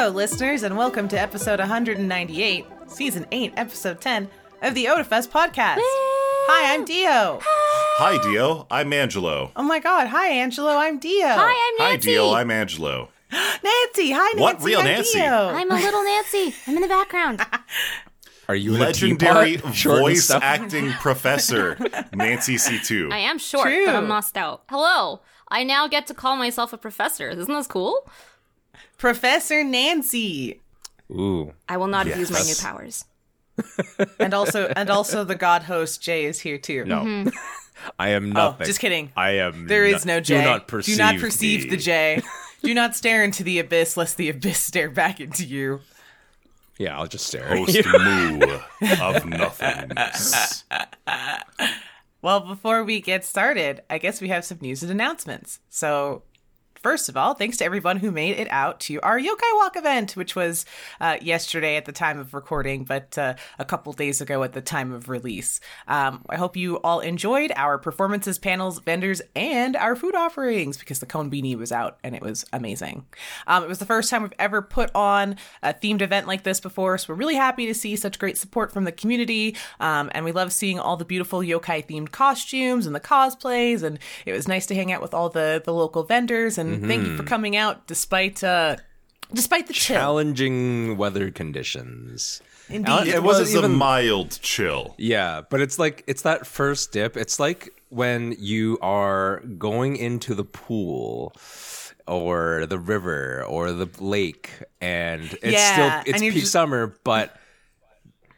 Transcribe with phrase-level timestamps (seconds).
[0.00, 4.30] Hello, listeners, and welcome to episode 198, season 8, episode 10
[4.62, 5.76] of the Otafest podcast.
[5.76, 7.38] Hi, I'm Dio.
[7.42, 8.66] Hi, Dio.
[8.70, 9.52] I'm Angelo.
[9.54, 11.26] Oh my god, hi, Angelo, I'm Dio.
[11.28, 11.82] Hi, I'm Nancy.
[11.82, 12.08] Hi, Nancy.
[12.08, 12.32] Dio.
[12.32, 13.08] I'm Angelo.
[13.30, 14.10] Nancy.
[14.12, 14.40] Hi, Nancy.
[14.40, 14.62] What?
[14.62, 15.18] Real I'm Nancy?
[15.18, 15.48] Dio.
[15.48, 16.54] I'm a little Nancy.
[16.66, 17.42] I'm in the background.
[18.48, 19.74] Are you in Legendary a teapot?
[19.74, 20.42] Short and voice stuff?
[20.42, 21.76] acting professor,
[22.14, 23.12] Nancy C2.
[23.12, 23.84] I am short, True.
[23.84, 24.62] but I'm not stout.
[24.70, 25.20] Hello.
[25.48, 27.28] I now get to call myself a professor.
[27.28, 28.08] Isn't this cool?
[29.00, 30.60] Professor Nancy.
[31.10, 31.52] Ooh.
[31.68, 33.04] I will not abuse my new powers.
[34.18, 36.84] And also and also the god host Jay is here too.
[36.86, 37.30] No.
[37.98, 39.10] I am Oh, just kidding.
[39.16, 39.66] I am.
[39.66, 40.38] There is no- no Jay.
[40.38, 40.96] Do not perceive.
[40.96, 41.70] Do not perceive me.
[41.70, 42.22] the Jay.
[42.62, 45.80] Do not stare into the abyss lest the abyss stare back into you.
[46.78, 47.48] Yeah, I'll just stare.
[47.56, 48.40] Host Moo
[49.02, 50.64] of Nothingness.
[52.22, 55.60] Well, before we get started, I guess we have some news and announcements.
[55.70, 56.22] So,
[56.82, 60.16] first of all, thanks to everyone who made it out to our Yokai Walk event,
[60.16, 60.64] which was
[61.00, 64.60] uh, yesterday at the time of recording, but uh, a couple days ago at the
[64.60, 65.60] time of release.
[65.88, 71.00] Um, I hope you all enjoyed our performances, panels, vendors, and our food offerings because
[71.00, 73.04] the Combini was out and it was amazing.
[73.46, 76.60] Um, it was the first time we've ever put on a themed event like this
[76.60, 79.56] before, so we're really happy to see such great support from the community.
[79.80, 83.82] Um, and we love seeing all the beautiful yokai themed costumes and the cosplays.
[83.82, 86.58] And it was nice to hang out with all the, the local vendors.
[86.58, 88.76] And thank you for coming out despite uh,
[89.32, 89.96] despite the chill.
[89.96, 92.40] Challenging weather conditions.
[92.68, 93.08] Indeed.
[93.08, 94.94] It, It was wasn't a even- mild chill.
[94.98, 97.16] Yeah, but it's like it's that first dip.
[97.16, 101.34] It's like when you are going into the pool
[102.06, 107.36] or the river or the lake and it's Yeah, still it's peak just- summer, but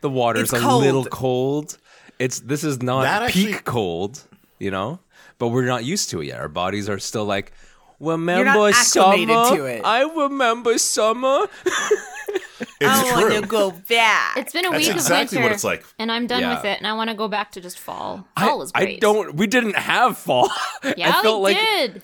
[0.01, 1.11] the water's It's a little cold.
[1.11, 1.79] cold.
[2.19, 4.23] It's this is not That actually- peak cold,
[4.59, 5.01] you know?
[5.39, 6.41] But we're not used to it yet.
[6.41, 7.53] Our bodies are still like
[8.03, 9.57] Remember acclimated summer?
[9.57, 9.83] to it.
[9.85, 11.47] I remember summer.
[12.81, 14.37] It's oh, I want to go back.
[14.39, 15.85] It's been a That's week exactly of winter, what it's like.
[15.99, 16.57] and I'm done Yeah.
[16.57, 16.79] with it.
[16.79, 18.27] And I want to go back to just fall.
[18.37, 19.37] I, Fall was I don't.
[19.37, 20.51] We didn't have fall.
[20.97, 22.03] Yeah, I felt we like did.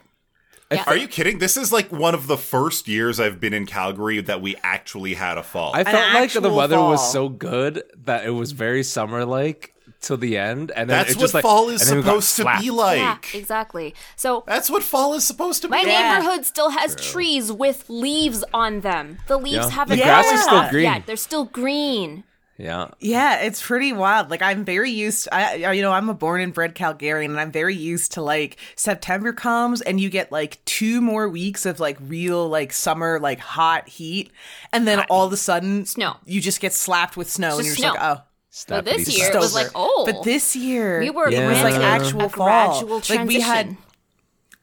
[0.70, 0.84] Yeah.
[0.86, 1.38] Are you kidding?
[1.38, 5.14] This is like one of the first years I've been in Calgary that we actually
[5.14, 5.72] had a fall.
[5.74, 9.74] I felt like the actual weather was so good that it was very summer like
[10.00, 12.02] till the end, and then That's it what just like fall is and then we
[12.02, 12.62] got supposed to slapped.
[12.62, 12.98] be like.
[12.98, 13.94] yeah, exactly.
[14.16, 15.72] So That's what fall is supposed to be.
[15.72, 15.88] my like.
[15.88, 16.18] Yeah.
[16.18, 19.18] neighborhood still has trees with leaves on them.
[19.26, 19.70] The leaves Yeah.
[19.70, 20.84] haven't The grass fallen is still off green.
[20.84, 21.06] yet.
[21.06, 22.24] They're still green.
[22.60, 24.30] Yeah, Yeah, it's pretty wild.
[24.30, 25.28] Like I'm very used.
[25.30, 28.22] I I- you know I'm a born and bred Calgarian, and I'm very used to
[28.22, 33.20] like September comes and you get like two more weeks of like real like summer
[33.20, 34.32] like hot heat,
[34.72, 36.16] and then all of a sudden Snow.
[36.26, 38.22] You just get slapped with snow, and you're Just just like, oh.
[38.66, 41.62] But this Stephanie year it was like, oh, But this year, we were it was
[41.62, 42.46] like actual a fall.
[42.46, 43.76] gradual Like we had,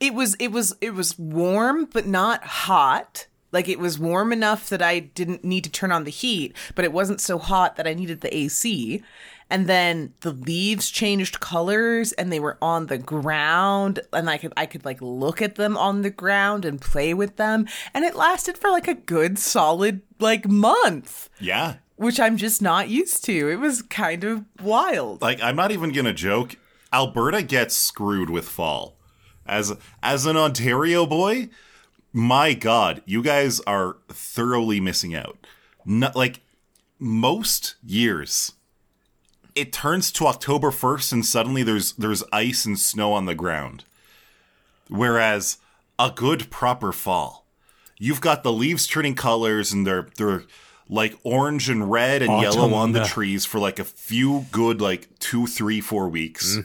[0.00, 3.26] it was it was it was warm but not hot.
[3.52, 6.84] Like it was warm enough that I didn't need to turn on the heat, but
[6.84, 9.02] it wasn't so hot that I needed the AC.
[9.48, 14.52] And then the leaves changed colors and they were on the ground and I could
[14.56, 18.16] I could like look at them on the ground and play with them and it
[18.16, 21.76] lasted for like a good solid like month, Yeah.
[21.96, 23.48] Which I'm just not used to.
[23.48, 25.22] It was kind of wild.
[25.22, 26.56] like I'm not even gonna joke.
[26.92, 28.96] Alberta gets screwed with fall.
[29.44, 31.48] As as an Ontario boy,
[32.12, 35.46] my God, you guys are thoroughly missing out.
[35.84, 36.40] Not like
[36.98, 38.52] most years,
[39.54, 43.84] it turns to October first, and suddenly there's there's ice and snow on the ground.
[44.88, 45.58] Whereas
[45.98, 47.46] a good proper fall,
[47.98, 50.44] you've got the leaves turning colors and they're they're
[50.88, 55.18] like orange and red and yellow on the trees for like a few good like
[55.18, 56.58] two, three, four weeks.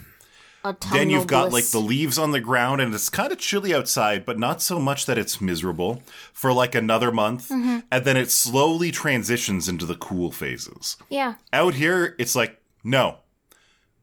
[0.92, 4.26] Then you've got like the leaves on the ground and it's kind of chilly outside,
[4.26, 7.50] but not so much that it's miserable for like another month.
[7.50, 7.80] Mm-hmm.
[7.92, 10.98] And then it slowly transitions into the cool phases.
[11.10, 11.36] yeah.
[11.52, 13.18] Out here, it's like, no,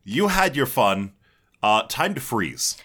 [0.03, 1.12] you had your fun.
[1.62, 2.76] Uh, time to freeze.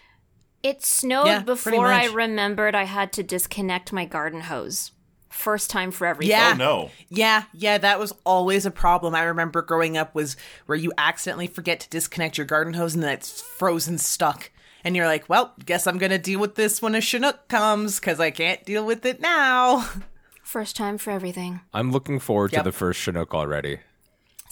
[0.64, 4.93] It snowed Yeah, before I remembered I had to disconnect my garden hose.
[5.34, 6.32] First time for everything.
[6.32, 6.52] Yeah.
[6.54, 6.92] Oh no.
[7.10, 9.14] Yeah, yeah, that was always a problem.
[9.16, 10.38] I remember growing up was
[10.68, 14.52] where you accidentally forget to disconnect your garden hose and then it's frozen stuck.
[14.86, 18.00] And you're like, well, guess I'm going to deal with this when a Chinook comes
[18.00, 19.90] because I can't deal with it now.
[20.44, 21.62] First time for everything.
[21.74, 22.64] I'm looking forward Yep.
[22.64, 23.80] to the first Chinook already.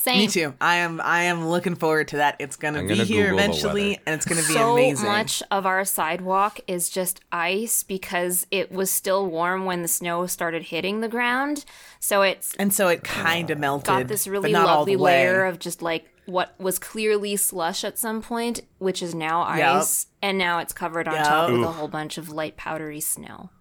[0.01, 0.17] Same.
[0.17, 0.55] Me too.
[0.59, 2.35] I am I am looking forward to that.
[2.39, 4.53] It's going to I'm be gonna here Google the eventually and it's going to be
[4.53, 5.05] so amazing.
[5.05, 9.87] So much of our sidewalk is just ice because it was still warm when the
[9.87, 11.65] snow started hitting the ground.
[11.99, 13.61] So it's And so it kind of ah.
[13.61, 13.85] melted.
[13.85, 18.61] got this really lovely layer of just like what was clearly slush at some point,
[18.79, 19.75] which is now Yep.
[19.81, 21.25] ice, and now it's covered on Yep.
[21.27, 23.51] top with a whole bunch of light powdery snow.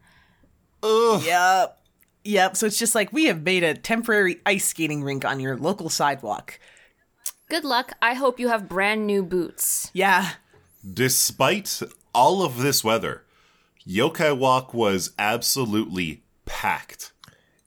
[0.82, 1.22] Ugh.
[1.22, 1.76] Yep.
[2.24, 2.56] Yep.
[2.56, 5.88] So it's just like we have made a temporary ice skating rink on your local
[5.88, 6.58] sidewalk.
[7.48, 7.92] Good luck.
[8.00, 9.90] I hope you have brand new boots.
[9.92, 10.32] Yeah.
[10.88, 11.82] Despite
[12.14, 13.24] all of this weather,
[13.86, 17.12] Yokai Walk was absolutely packed.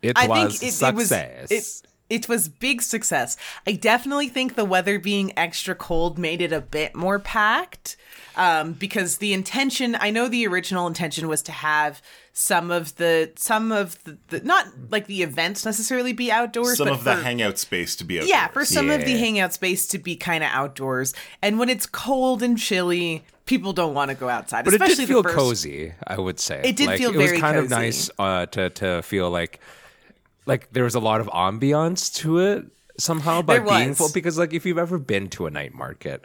[0.01, 1.51] It I was think it, it was success.
[1.51, 3.35] it, it was big success.
[3.67, 7.97] I definitely think the weather being extra cold made it a bit more packed.
[8.35, 12.01] Um, because the intention, I know the original intention was to have
[12.35, 16.87] some of the some of the, the not like the events necessarily be outdoors, Some
[16.87, 18.29] but of the hangout space to be outdoors.
[18.29, 21.13] yeah, for some of the hangout space to be kind of outdoors.
[21.43, 24.65] And when it's cold and chilly, people don't want to go outside.
[24.65, 25.93] but it especially did feel the first, cozy.
[26.07, 28.71] I would say It did Like, feel It was very kind of nice uh, to
[28.71, 29.59] to feel like
[30.45, 32.65] like there was a lot of ambiance to it
[32.97, 33.97] somehow by There being was.
[33.97, 34.11] full.
[34.13, 36.23] Because like if you've ever been to a night market,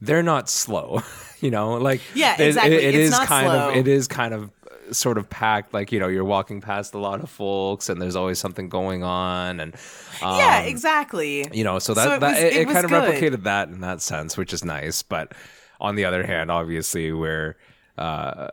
[0.00, 1.02] they're not slow.
[1.40, 2.74] you know, like Yeah, it- it- exactly.
[2.76, 3.70] it It's kind slow.
[3.70, 4.50] of it is kind of
[4.90, 5.72] uh, sort of packed.
[5.74, 9.04] Like you know, you're walking past a lot of folks, and there's always something going
[9.04, 9.74] on, and
[10.22, 11.46] um, Yeah, exactly.
[11.52, 13.02] you know so that, So it that was- it, it kind of good.
[13.14, 15.32] replicated that in that sense which is nice but
[15.80, 17.54] on the other hand obviously we're
[17.98, 18.48] uh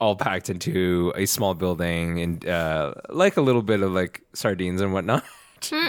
[0.00, 4.80] all packed into a small building and uh like a little bit of like sardines
[4.80, 5.24] and whatnot.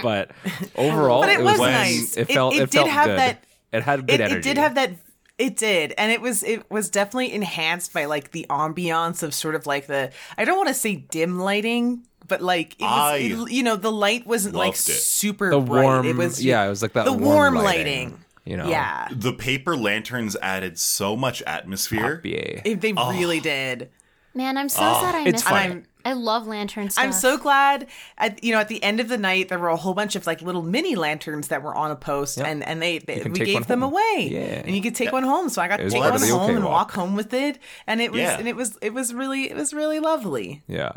[0.01, 0.31] But
[0.75, 2.17] overall But it was was- nice.
[2.17, 3.19] it It- felt it it, did felt have good.
[3.19, 3.43] that-
[3.73, 4.37] it had good it, energy.
[4.39, 4.91] it did have that
[5.37, 5.93] it did.
[5.97, 9.85] And it was it was definitely enhanced by like the ambiance of sort of like
[9.87, 13.61] the i don't want to say dim lighting but like it was I it- you
[13.61, 14.77] know the light wasn't like it.
[14.77, 15.83] super the bright.
[15.83, 18.23] Warm it was yeah it was like that the warm, warm lighting, lighting.
[18.47, 22.21] You know yeah The paper lanterns added so much atmosphere.
[22.23, 22.61] yeah.
[22.63, 23.89] It- they really did
[24.33, 25.73] Man, I'm so sad I it's missed funny.
[25.75, 25.83] that.
[26.05, 26.95] I love lanterns.
[26.97, 29.75] i'm so glad at you know at the end of the night there were a
[29.75, 32.99] whole bunch of like little mini lanterns that were on a post and and they,
[32.99, 33.91] they we gave them home.
[33.91, 34.61] away Yeah.
[34.65, 36.63] and you could take one home so i got to take one home OK and
[36.63, 36.71] walk.
[36.73, 38.37] walk home with it and it was Yeah.
[38.39, 40.93] and it was it was really it was really lovely yeah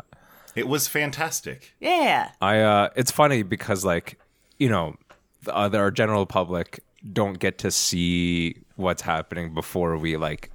[0.55, 1.73] It was fantastic.
[1.81, 4.17] yeah I uh it's funny because like
[4.59, 4.95] you know
[5.43, 6.79] the, uh, our general public
[7.13, 10.51] don't get to see what's happening before we like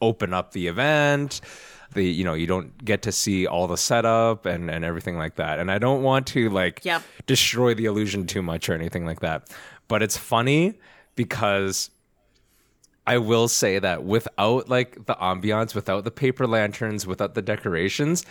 [0.00, 1.40] open up the event.
[1.94, 5.36] The you know you don't get to see all the setup and and everything like
[5.36, 5.58] that.
[5.58, 7.02] And I don't want to like Yep.
[7.26, 9.48] destroy the illusion too much or anything like that.
[9.88, 10.78] But it's funny
[11.16, 11.90] because
[13.06, 18.24] I will say that without like the ambiance, without the paper lanterns, without the decorations,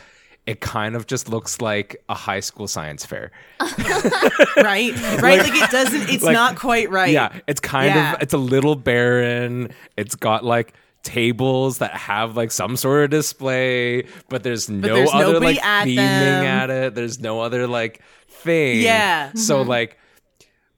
[0.46, 3.32] it kind of just looks like a high school science fair.
[3.60, 8.14] right right like, it doesn't it's like- not quite right Yeah, it's kind Yeah.
[8.14, 9.70] of it's a little barren.
[9.98, 15.10] It's got like tables that have like some sort of display, but there's no there's
[15.14, 16.46] other like at theming them.
[16.46, 16.96] at it.
[16.96, 18.82] There's no other like thing.
[18.82, 19.34] Yeah.
[19.34, 19.70] So mm-hmm.
[19.70, 19.98] like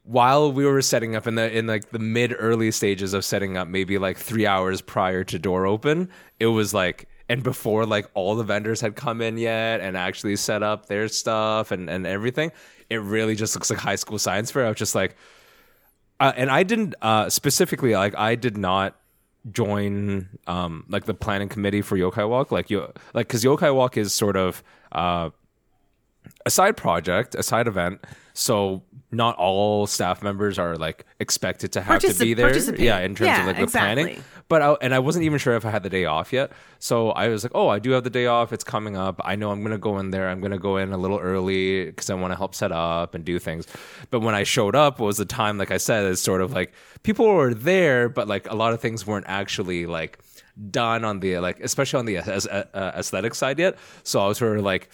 [0.03, 3.55] while we were setting up in the in like the mid early stages of setting
[3.55, 6.09] up maybe like 3 hours prior to door open,
[6.39, 10.35] it was like and before like all the vendors had come in yet and actually
[10.35, 12.51] set up their stuff and and everything,
[12.89, 14.65] it really just looks like high school science fair.
[14.65, 15.15] I was just like
[16.19, 18.97] uh, and I didn't uh, specifically like I did not
[19.51, 22.81] join um like the planning committee for Yokai Walk like you
[23.13, 24.61] like because Yokai Walk is sort of
[24.91, 25.31] uh
[26.45, 31.81] a side project a side event so not all staff members are like expected to
[31.81, 32.55] have to be there.
[32.79, 34.03] yeah in terms Yeah, of like the exactly.
[34.03, 34.23] planning.
[34.47, 36.53] but I, and I wasn't even sure if I had the day off yet.
[36.79, 38.53] So I was like oh I do have the day off.
[38.53, 39.19] It's coming up.
[39.25, 40.29] I know I'm gonna go in there.
[40.29, 43.25] I'm gonna go in a little early because I want to help set up and
[43.25, 43.67] do things.
[44.11, 46.71] But when I showed up was the time like I said it's sort of like
[47.03, 50.19] people were there but like a lot of things weren't actually like
[50.69, 53.77] done on the like especially on the as, uh, aesthetic side yet.
[54.03, 54.89] So I was sort of like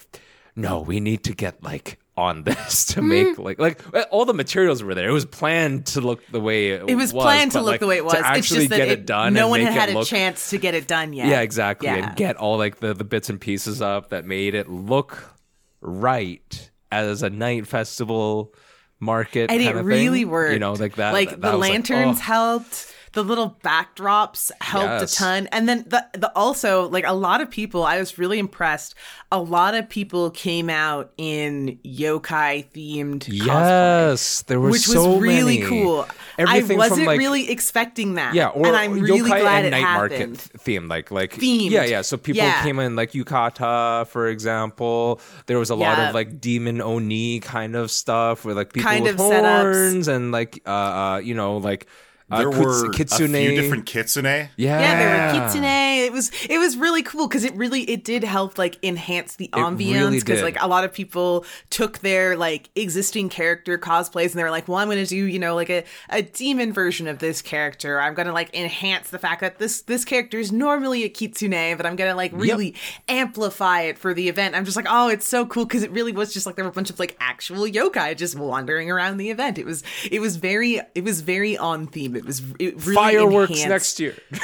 [0.56, 3.08] no we need to get like on this to mm-hmm.
[3.08, 6.70] make like like all the materials were there it was planned to look the way
[6.70, 8.70] it, it was planned to look like, the way it was to it's actually just
[8.70, 10.88] that get it, it done no one had had it a chance to get it
[10.88, 11.88] done yet yeah, exactly.
[11.88, 12.08] Yeah.
[12.08, 15.36] And get all like the, the bits and pieces up that made it look
[15.80, 18.54] right as a night festival
[18.98, 19.50] market.
[19.50, 20.30] and it of really thing.
[20.30, 20.52] worked.
[20.54, 21.12] You know, like that.
[21.12, 22.22] Like that the was lanterns oh.
[22.22, 22.94] helped.
[23.12, 25.14] The little backdrops helped Yes.
[25.14, 27.84] a ton, and then the the also like a lot of people.
[27.84, 28.94] I was really impressed.
[29.30, 35.12] A lot of people came out in yokai themed cosplay, Yes, there were which so
[35.12, 35.68] was really many.
[35.70, 36.06] cool.
[36.38, 38.34] Everything I wasn't like- really expecting that.
[38.34, 40.30] Yeah, or and I'm really yokai glad and it night happened.
[40.30, 41.70] market theme, like like Themed.
[41.70, 42.02] Yeah, yeah.
[42.02, 42.62] So people Yeah.
[42.62, 45.20] came in like yukata, for example.
[45.46, 46.08] There was a lot Yeah.
[46.08, 49.62] of like demon oni kind of stuff, where like people Kind with of setups.
[49.62, 51.86] horns and like uh, uh you know like
[52.30, 53.34] Uh, there Kuts- were kitsune.
[53.34, 54.24] a few different kitsune.
[54.24, 55.64] Yeah, Yeah, there were kitsune.
[55.64, 59.48] It was it was really cool because it really it did help like enhance the
[59.54, 60.44] ambiance because did.
[60.44, 64.68] like a lot of people took their like existing character cosplays and they were like,
[64.68, 67.98] well, I'm going to do you know like a, a demon version of this character.
[67.98, 71.76] I'm going to like enhance the fact that this this character is normally a kitsune,
[71.78, 72.74] but I'm going to like really
[73.08, 74.54] amplify it for the event.
[74.54, 76.70] I'm just like, oh, it's so cool because it really was just like there were
[76.70, 79.56] a bunch of like actual yokai just wandering around the event.
[79.56, 82.17] It was it was very it was very on theme.
[82.18, 84.14] It was it really Fireworks enhanced- next year.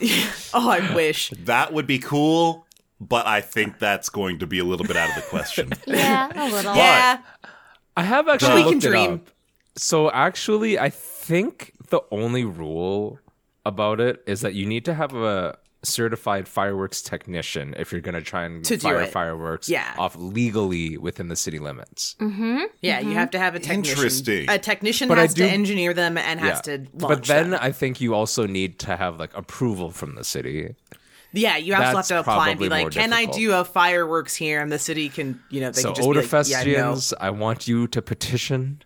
[0.54, 1.30] Oh, I wish.
[1.44, 2.64] That would be cool,
[3.00, 5.72] but I think that's going to be a little bit out of the question.
[5.86, 6.74] Yeah, a little.
[6.76, 7.18] Yeah.
[7.96, 9.12] I have actually We can looked it dream.
[9.14, 9.30] up.
[9.76, 13.18] So actually, I think the only rule
[13.66, 18.14] about it is that you need to have a certified fireworks technician if you're going
[18.14, 19.12] to try and To fire it.
[19.12, 19.94] fireworks Yeah.
[19.98, 22.16] off legally within the city limits.
[22.20, 22.64] Mm-hmm.
[22.80, 23.14] Yeah, you mm-hmm.
[23.14, 23.96] have to have a technician.
[23.96, 24.50] Interesting.
[24.50, 27.60] A technician But has do- to engineer them and has to launch but then them.
[27.62, 30.74] I think you also need to have like approval from the city.
[31.32, 34.34] Yeah, you also have to apply and be like, more "Can I do a fireworks
[34.34, 36.94] here?" And the city can, you know, they so can just be like, yeah, no.
[36.94, 38.82] Otafestians, I want you to petition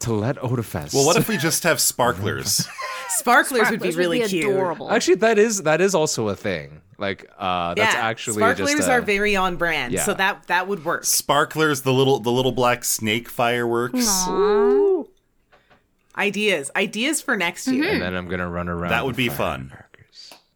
[0.00, 0.94] to let Otafest.
[0.94, 2.66] Well, what if we just have sparklers?
[3.08, 4.44] Sparklers, would be Those really cute.
[4.50, 4.90] adorable.
[4.90, 6.80] Actually, that is that is also a thing.
[6.98, 10.02] Like, uh, that's yeah, actually sparklers just a, are very on brand, Yeah.
[10.04, 11.04] so that that would work.
[11.04, 14.26] Sparklers, the little the little black snake fireworks.
[16.16, 17.88] Ideas, ideas for next year.
[17.90, 18.90] and then I'm gonna run around.
[18.90, 19.72] That would be fun.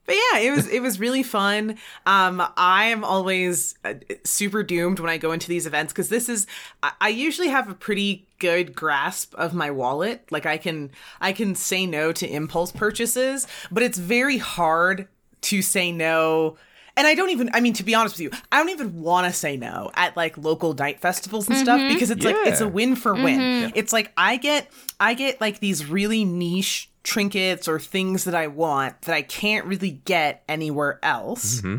[0.09, 1.77] But yeah, it was it was really fun.
[2.07, 3.93] Um, I am always uh,
[4.25, 6.47] super doomed when I go into these events because this is
[6.83, 10.25] I, I usually have a pretty good grasp of my wallet.
[10.31, 15.09] Like I can I can say no to impulse purchases, but it's very hard
[15.43, 16.57] to say no.
[16.97, 19.27] And I don't even I mean to be honest with you, I don't even want
[19.27, 22.69] to say no at like local night festivals and stuff because it's like it's a
[22.69, 23.73] win for win.
[23.75, 28.47] It's like I get I get like these really niche trinkets or things that I
[28.47, 31.57] want that I can't really get anywhere else.
[31.57, 31.79] Mm-hmm.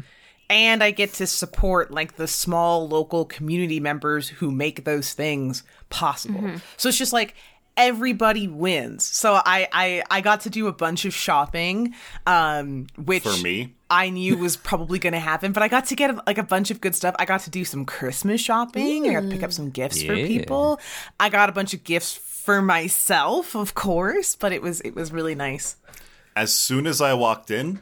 [0.50, 5.62] And I get to support like the small local community members who make those things
[5.91, 6.41] possible.
[6.41, 6.57] Mm-hmm.
[6.77, 7.36] So it's just like
[7.77, 9.05] everybody wins.
[9.05, 11.93] So I I I got to do a bunch of shopping
[12.25, 13.75] um which For me?
[13.91, 16.69] I knew was probably going to happen, but I got to get like a bunch
[16.69, 17.15] of good stuff.
[17.17, 19.09] I got to do some Christmas shopping.
[19.09, 19.53] I got to pick up mm.
[19.53, 20.79] some gifts for people.
[21.19, 22.13] I got a bunch of gifts
[22.50, 25.75] for myself, of course, but it was it was really nice.
[26.36, 27.79] As soon as I walked in,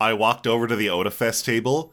[0.00, 1.92] I walked over to the Otafest table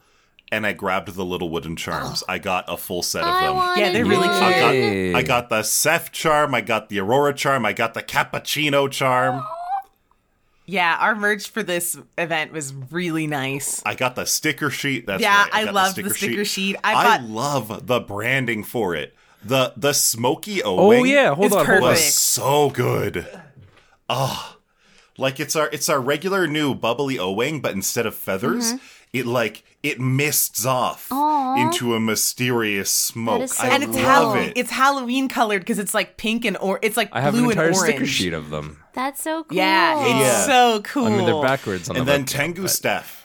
[0.50, 2.22] and I grabbed the little wooden charms.
[2.26, 2.32] Oh.
[2.32, 3.56] I got a full set of I them.
[3.76, 4.42] Yeah, they're really cute.
[4.42, 8.02] I got, I got the Seth charm, I got the Aurora charm, I got the
[8.02, 9.44] Cappuccino charm,
[10.64, 13.82] Yeah, our merch for this event was really nice.
[13.84, 15.06] I got the sticker sheet.
[15.06, 15.50] That's Yeah, right.
[15.54, 16.76] I got loved the sticker sheet.
[16.82, 19.14] I I, bought- love the branding for it.
[19.42, 21.90] The the smoky O Oh yeah, hold on, hold on.
[21.90, 23.26] was so good.
[24.08, 24.56] Oh,
[25.16, 28.76] like it's our it's our regular new bubbly O wing, but instead of feathers, Mm-hmm.
[29.14, 33.48] it like it mists off into a mysterious smoke.
[33.48, 34.02] so I and it's cool.
[34.02, 34.52] love Hall- it.
[34.56, 37.50] it's Halloween colored because it's like pink and or it's like I have blue an
[37.52, 37.90] entire and orange.
[37.92, 38.82] sticker sheet of them.
[38.92, 39.56] That's so cool.
[39.56, 40.46] Yeah, it's Yeah.
[40.46, 41.06] so cool.
[41.06, 43.19] I mean, they're backwards on and the then Tengu but- Steph.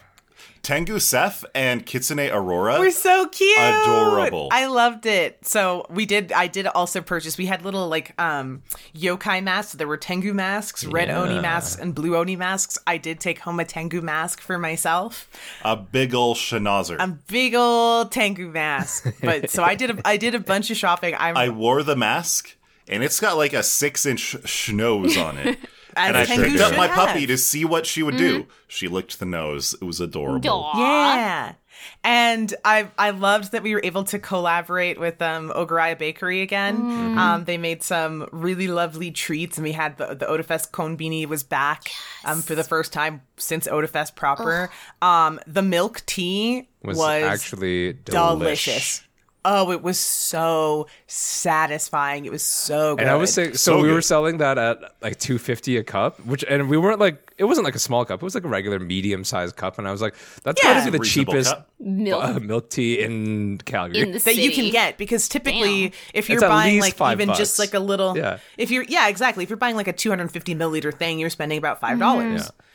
[0.65, 2.79] Tengu Seth and Kitsune Aurora.
[2.79, 3.55] We're so cute.
[3.55, 4.49] Adorable.
[4.51, 5.45] I loved it.
[5.45, 8.63] So we did I did also purchase we had little like um
[8.95, 9.73] yokai masks.
[9.73, 12.79] There were Tengu masks, red Oni masks, and blue Oni masks.
[12.87, 15.29] I did take home a Tengu mask for myself.
[15.63, 16.97] a big ol' schnauzer.
[16.99, 19.05] A big old Tengu mask.
[19.21, 21.13] But so I did a I did a bunch of shopping.
[21.19, 22.55] I'm I wore the mask,
[22.87, 25.59] and it's got like a six inch schnoz on it.
[25.95, 26.95] as and I Tengu picked up my have.
[26.95, 28.47] puppy to see what she would do.
[28.67, 29.73] She licked the nose.
[29.81, 30.49] It was adorable.
[30.49, 30.79] Aw.
[30.79, 31.53] Yeah.
[32.03, 37.17] And I I loved that we were able to collaborate with um Oguraya Bakery again.
[37.17, 41.27] Um they made some really lovely treats and we had the the Otafest cone beanie
[41.27, 41.89] was back
[42.23, 44.69] um for the first time since Otafest proper.
[45.01, 48.39] Um the milk tea was, was, actually delicious.
[48.39, 49.04] delicious.
[49.47, 52.25] Oh, it was so satisfying.
[52.25, 53.01] It was so good.
[53.03, 55.83] And I was saying, so, So we were selling that at like two fifty a
[55.83, 58.43] cup, which and we weren't like it wasn't like a small cup; it was like
[58.43, 59.77] a regular medium sized cup.
[59.77, 60.73] And I was like, that's Yeah.
[60.73, 61.53] got to be the cheapest.
[61.79, 63.99] Milk uh, milk tea in Calgary.
[64.01, 64.41] in that city.
[64.41, 65.99] you can get because typically Damn.
[66.13, 67.37] if you're It's buying like even bucks.
[67.37, 68.39] just like a little Yeah.
[68.57, 71.79] if you're yeah exactly if you're buying like a 250 milliliter thing you're spending about
[71.81, 72.65] five dollars Yeah.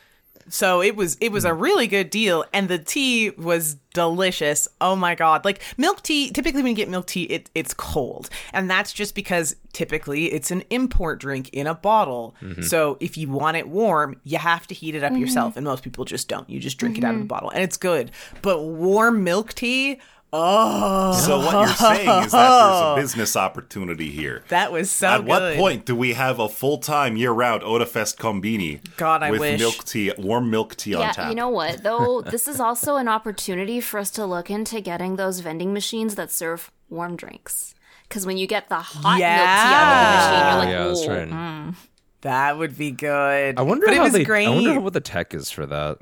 [0.49, 1.61] So it was it was a hmm.
[1.61, 4.67] really good deal and the tea was delicious.
[4.79, 5.43] Oh my god.
[5.43, 8.29] Like milk tea typically when you get milk tea it, it's cold.
[8.53, 12.35] And that's just because typically it's an import drink in a bottle.
[12.41, 12.61] Mm-hmm.
[12.61, 15.21] So if you want it warm you have to heat it up mm-hmm.
[15.21, 15.57] yourself.
[15.57, 16.49] And most people just don't.
[16.49, 17.27] You just drink it out of the mm-hmm.
[17.27, 18.11] bottle and it's good.
[18.41, 19.99] But warm milk tea
[20.33, 22.95] Oh, So what you're saying is that there's a oh.
[22.95, 24.43] business opportunity here.
[24.47, 28.15] that was so At what point do we have a full time year round Otafest
[28.17, 28.79] Combini?
[28.95, 29.59] God, I with wish.
[29.59, 31.29] milk tea, warm milk tea on Yeah, tap?
[31.29, 32.21] you know what though?
[32.21, 36.31] this is also an opportunity for us to look into getting those vending machines that
[36.31, 37.75] serve warm drinks.
[38.07, 40.87] Because when you get the hot milk tea out of the machine, you're like, yeah,
[40.87, 41.29] that's "Whoa." right.
[41.71, 41.75] Mm.
[42.21, 43.57] That would be good.
[43.57, 44.23] I wonder but how it was they.
[44.23, 44.47] great.
[44.47, 45.97] I wonder what the tech is for that.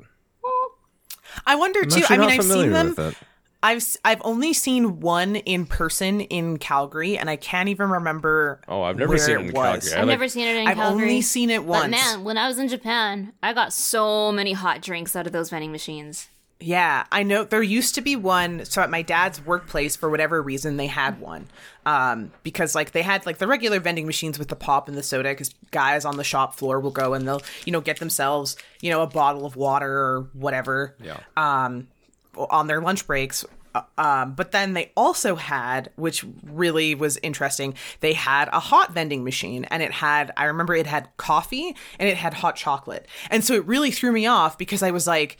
[1.46, 2.02] I wonder I'm too.
[2.08, 2.88] I mean, I've familiar seen them.
[2.90, 3.14] with it.
[3.62, 8.60] I've s- I've only seen one in person in Calgary, and I can't even remember.
[8.68, 9.54] Oh, I've never seen it in was.
[9.90, 9.92] Calgary.
[9.92, 11.02] I I've like- never seen it in I've Calgary.
[11.02, 11.82] only seen it once.
[11.84, 15.32] But man, when I was in Japan, I got so many hot drinks out of
[15.32, 16.28] those vending machines.
[16.62, 18.66] Yeah, I know there used to be one.
[18.66, 21.48] So at my dad's workplace, for whatever reason, they had one.
[21.86, 25.02] Um, because like they had like the regular vending machines with the pop and the
[25.02, 25.30] soda.
[25.30, 28.90] Because guys on the shop floor will go and they'll you know get themselves you
[28.90, 30.96] know a bottle of water or whatever.
[31.02, 31.20] Yeah.
[31.36, 31.88] Um,
[32.50, 33.44] on their lunch breaks.
[33.74, 38.92] Uh, Um, but then they also had, which really was interesting, they had a hot
[38.92, 43.06] vending machine and it had, I remember it had coffee and it had hot chocolate.
[43.30, 45.36] And so it really threw me off because I was like,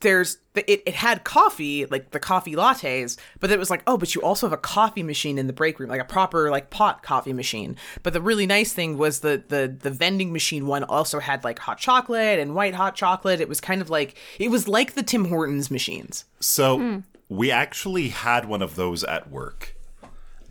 [0.00, 4.14] there's, it, it had coffee, like the coffee lattes, but it was like, oh, but
[4.14, 7.02] you also have a coffee machine in the break room, like a proper like pot
[7.02, 7.76] coffee machine.
[8.02, 11.58] But the really nice thing was the, the, the vending machine one also had like
[11.58, 13.40] hot chocolate and white hot chocolate.
[13.40, 16.24] It was kind of like, it was like the Tim Hortons machines.
[16.40, 19.76] So we actually had one of those at work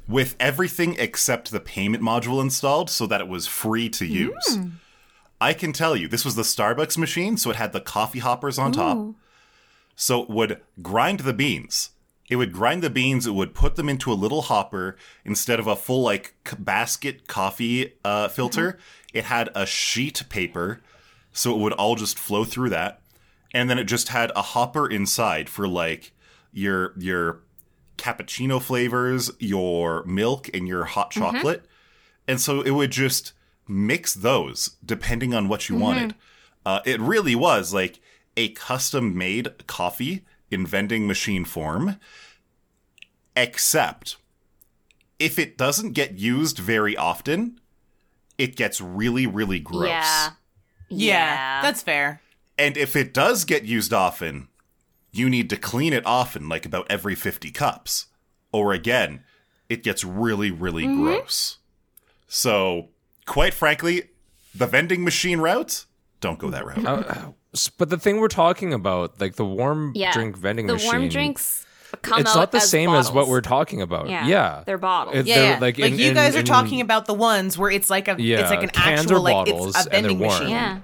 [0.08, 4.56] with everything except the payment module installed so that it was free to use.
[4.56, 4.68] Hmm.
[5.42, 8.60] I can tell you, this was the Starbucks machine, so it had the coffee hoppers
[8.60, 8.98] on top.
[10.02, 11.90] So it would grind the beans.
[12.30, 15.68] It would grind the beans, it would put them into a little hopper instead of
[15.68, 18.80] a full, like, basket coffee uh, filter.
[19.14, 20.80] It had a sheet paper,
[21.34, 23.02] so it would all just flow through that.
[23.54, 26.14] And then it just had a hopper inside for, like,
[26.54, 27.42] your your
[27.98, 31.66] cappuccino flavors, your milk, and your hot chocolate.
[32.26, 33.34] And so it would just
[33.68, 36.16] mix those depending on what you wanted.
[36.66, 38.00] Uh, it really was like
[38.40, 41.98] a custom made coffee in vending machine form,
[43.36, 44.16] except
[45.20, 47.60] if it doesn't get used very often,
[48.38, 49.90] it gets really, really gross.
[49.90, 50.30] Yeah.
[50.92, 52.22] Yeah, that's fair.
[52.58, 54.48] And if it does get used often,
[55.12, 58.08] you need to clean it often, like about every 50 cups.
[58.52, 59.24] Or again,
[59.68, 61.04] it gets really, really Mm-hmm.
[61.04, 61.58] gross.
[62.28, 62.90] So,
[63.26, 64.04] quite frankly,
[64.56, 65.86] the vending machine route,
[66.22, 66.86] don't go that route.
[66.86, 67.34] S-
[67.78, 70.12] But the thing we're talking about, like the warm yeah.
[70.14, 71.66] drink vending the machine, warm drinks
[72.04, 74.08] come it's out not the as same as what we're talking about.
[74.10, 75.16] Yeah, Yeah, they're bottles.
[75.18, 75.60] It- Yeah, they're, yeah.
[75.60, 78.16] like, in- you in- guys are in- talking about the ones where it's like a
[78.22, 80.34] Yeah, it's like an cans actual or like it's a and they're vending warm.
[80.34, 80.50] machine.
[80.50, 80.78] Yeah.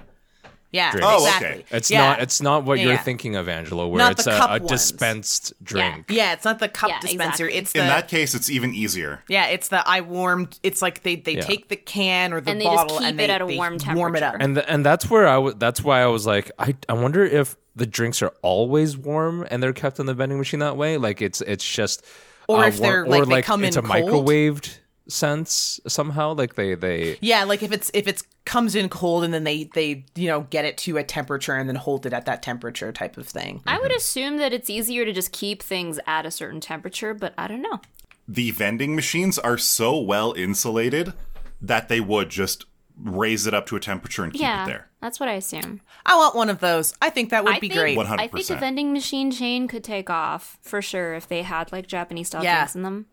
[0.72, 1.08] Yeah, drinks.
[1.10, 1.48] Oh, exactly.
[1.48, 1.64] okay.
[1.70, 1.98] It's Yeah.
[2.00, 2.20] not.
[2.20, 3.02] It's not what Yeah, you're yeah.
[3.02, 3.86] thinking of, Angelo.
[3.88, 6.06] Where Not it's a, a dispensed drink.
[6.10, 7.44] Yeah, it's not the cup Yeah, dispenser.
[7.46, 7.58] exactly.
[7.58, 9.22] It's the In that case, it's even easier.
[9.28, 10.58] yeah, it's the I warmed.
[10.62, 11.40] It's like they they Yeah.
[11.42, 13.42] take the can or the bottle And they just bottle keep and it they, at
[13.42, 14.32] a they warm warm it up.
[14.32, 14.44] temperature.
[14.44, 17.24] And the, and that's where I w- that's why I was like I I wonder
[17.24, 20.96] if the drinks are always warm and they're kept in the vending machine that way.
[20.98, 22.04] Like it's it's just
[22.48, 24.26] Or uh, if they're, warm- like, or they come it's in a cold.
[24.26, 26.34] microwaved sense somehow.
[26.34, 29.64] Like they they Yeah, like if it's if it's comes in cold and then they
[29.74, 32.92] they you know get it to a temperature and then hold it at that temperature
[32.92, 33.62] type of thing.
[33.66, 33.82] I Mm-hmm.
[33.82, 37.48] would assume that it's easier to just keep things at a certain temperature, but I
[37.48, 37.80] don't know.
[38.28, 41.12] The vending machines are so well insulated
[41.60, 42.64] that they would just
[42.98, 44.88] raise it up to a temperature and keep yeah, it there.
[45.00, 45.80] that's what I assume.
[46.06, 46.94] I want one of those.
[47.02, 47.98] I think that would I be think, great.
[47.98, 48.18] 100%.
[48.18, 51.86] I think a vending machine chain could take off for sure if they had like
[51.86, 52.56] Japanese style Yeah.
[52.60, 53.06] drinks in them.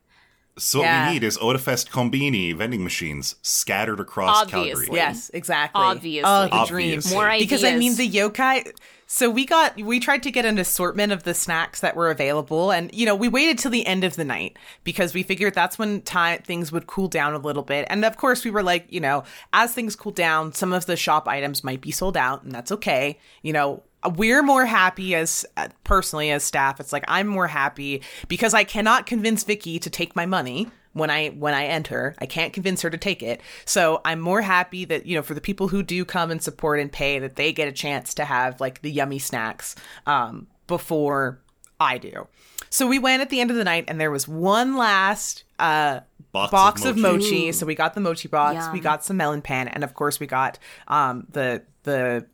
[0.58, 4.86] So what we need is Otafest Combini vending machines scattered across Obviously.
[4.86, 4.98] Calgary.
[4.98, 5.82] Yes, exactly.
[5.82, 6.30] Obviously.
[6.30, 7.12] Oh, the Obviously.
[7.12, 7.18] dream.
[7.18, 8.72] More Because I mean, the yokai.
[9.08, 12.72] So we got we tried to get an assortment of the snacks that were available,
[12.72, 15.78] and you know we waited till the end of the night because we figured that's
[15.78, 17.86] when time things would cool down a little bit.
[17.90, 20.96] And of course, we were like, you know, as things cool down, some of the
[20.96, 23.20] shop items might be sold out, and that's okay.
[23.44, 23.84] You know,
[24.16, 26.80] we're more happy as uh, personally as staff.
[26.80, 31.10] It's like I'm more happy because I cannot convince Vicky to take my money when
[31.10, 32.16] I when I enter.
[32.20, 33.42] I can't convince her to take it.
[33.66, 36.80] So I'm more happy that you know for the people who do come and support
[36.80, 41.40] and pay that they get a chance to have like the yummy snacks um, before
[41.80, 42.28] I do.
[42.70, 46.00] So we went at the end of the night and there was one last uh,
[46.32, 47.18] Box of box of mochi.
[47.18, 47.52] mochi.
[47.52, 50.26] So we got the mochi box, we got some melon pan, and of course we
[50.26, 52.26] got um, the the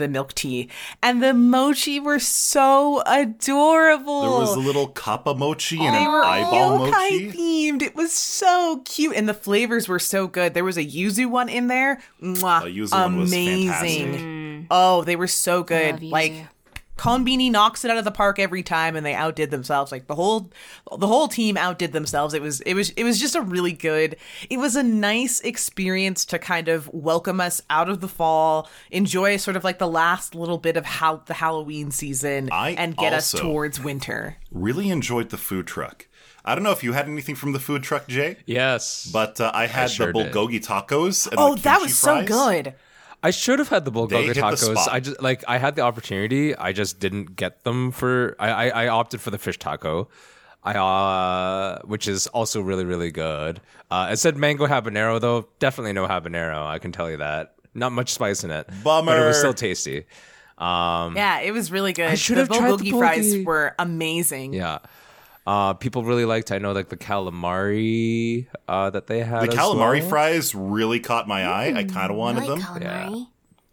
[0.00, 0.68] the milk tea.
[1.02, 4.20] And the mochi were so adorable.
[4.22, 7.30] There was a little kappa mochi and They an were eyeball mochi.
[7.32, 7.82] themed.
[7.82, 10.54] It was so cute, and the flavors were so good.
[10.54, 12.00] There was a yuzu one in there.
[12.22, 13.68] Mwah, The yuzu one was amazing.
[13.68, 14.20] fantastic.
[14.20, 14.66] Mm.
[14.70, 15.94] Oh, they were so good.
[15.94, 16.10] Love yuzu.
[16.10, 16.32] Like
[17.00, 19.90] Konbini knocks it out of the park every time, and they outdid themselves.
[19.90, 20.50] Like the whole,
[20.98, 22.34] the whole team outdid themselves.
[22.34, 24.16] It was, it was, it was just a really good.
[24.50, 29.38] It was a nice experience to kind of welcome us out of the fall, enjoy
[29.38, 33.14] sort of like the last little bit of how the Halloween season, I and get
[33.14, 34.36] us towards winter.
[34.50, 36.06] Really enjoyed the food truck.
[36.44, 39.08] I don't know if you had anything from the food truck, Jay, Yes.
[39.12, 40.32] but uh, I had sure the did.
[40.32, 41.26] bulgogi tacos.
[41.26, 42.74] And Oh, the that kimchi was so good.
[43.22, 44.88] I should have had the bulgogi hit the tacos.
[44.88, 46.56] I just like I had the opportunity.
[46.56, 48.34] I just didn't get them for.
[48.38, 50.08] I I, I opted for the fish taco.
[50.62, 53.60] I uh, which is also really really good.
[53.90, 55.48] Uh, it said mango habanero though.
[55.58, 56.66] Definitely no habanero.
[56.66, 57.54] I can tell you that.
[57.74, 58.68] Not much spice in it.
[58.82, 59.12] Bummer.
[59.12, 60.04] But it was still tasty.
[60.58, 62.18] Um, Yeah, it was really good.
[62.18, 64.52] should the have tried the bulgogi fries were amazing.
[64.52, 64.78] yeah.
[65.50, 66.52] Uh, people really liked.
[66.52, 69.48] I know like the calamari uh, that they had.
[69.48, 70.08] The as calamari well.
[70.08, 71.72] fries really caught my eye.
[71.74, 72.60] I kind of wanted like them.
[72.60, 73.26] calamari.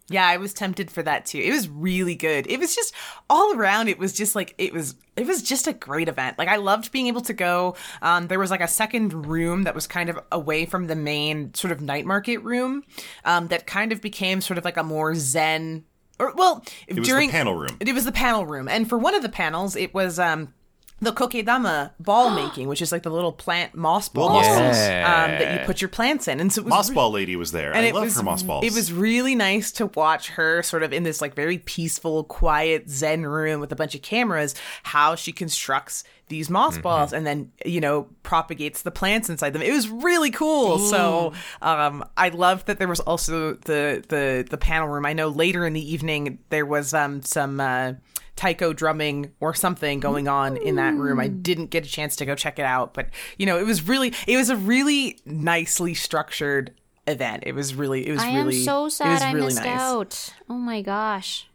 [0.10, 1.38] Yeah, I was tempted for that too.
[1.38, 2.48] It was really good.
[2.48, 2.96] It was just
[3.30, 3.90] all around.
[3.90, 4.96] It was just like it was.
[5.16, 6.40] It was just a great event.
[6.40, 7.76] Like I loved being able to go.
[8.02, 11.54] Um, there was like a second room that was kind of away from the main
[11.54, 12.86] sort of night market room.
[13.24, 15.86] Um, that kind of became sort of like a more zen.
[16.20, 17.78] Or well, It was during the panel room.
[17.80, 20.56] It was the panel room, and for one of the panels, it was um
[21.00, 25.60] the kokedama ball making, which is like the little plant moss balls moss um, that
[25.60, 27.74] you put your plants in, and so it was Moss re- ball lady was there.
[27.74, 28.66] and I love was her moss balls.
[28.66, 32.90] it was really nice to watch her sort of in this like very peaceful, quiet
[32.90, 34.56] Zen room with a bunch of cameras.
[34.84, 36.82] How she constructs these moss Mm-hmm.
[36.82, 39.62] balls and then you know propagates the plants inside them.
[39.62, 40.78] It was really cool.
[40.80, 41.32] So
[41.62, 45.06] um, I loved that there was also the the the panel room.
[45.06, 47.60] I know later in the evening there was um some.
[47.60, 47.94] Uh,
[48.38, 51.20] taiko drumming or something going on in that room.
[51.20, 53.86] I didn't get a chance to go check it out, but you know, it was
[53.86, 56.72] really it was a really nicely structured
[57.08, 57.44] event.
[57.46, 59.58] It was really it was I am really so it was sad I really missed
[59.58, 59.80] nice.
[59.80, 60.34] out.
[60.50, 61.50] Oh my gosh.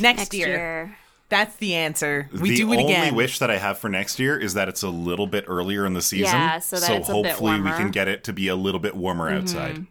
[0.00, 0.48] Next, Next year.
[0.48, 0.96] year.
[1.28, 2.28] That's the answer.
[2.32, 3.14] We the do it only again.
[3.14, 5.94] wish that I have for next year is that it's a little bit earlier in
[5.94, 6.34] the season.
[6.34, 7.68] Yeah, so that it's a bit hopefully we.
[7.68, 7.76] Mm-hmm.
[7.78, 9.86] can get it to be a little bit warmer outside.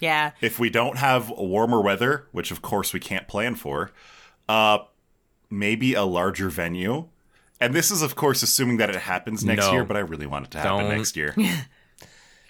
[0.00, 0.32] yeah.
[0.40, 3.92] If we don't have warmer weather, which of course we can't plan for,
[4.52, 4.78] uh,
[5.50, 6.94] maybe a larger venue.
[7.60, 9.72] And this is, of course, assuming that it happens next No.
[9.74, 10.96] year, but I really want it to happen Don't.
[10.96, 11.34] next year.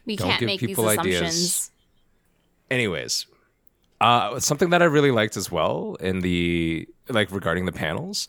[0.05, 1.21] We Don't can't give make these people ideas.
[1.23, 1.71] assumptions.
[2.71, 3.27] anyways
[4.01, 8.27] uh something that i really liked as well in the like regarding the panels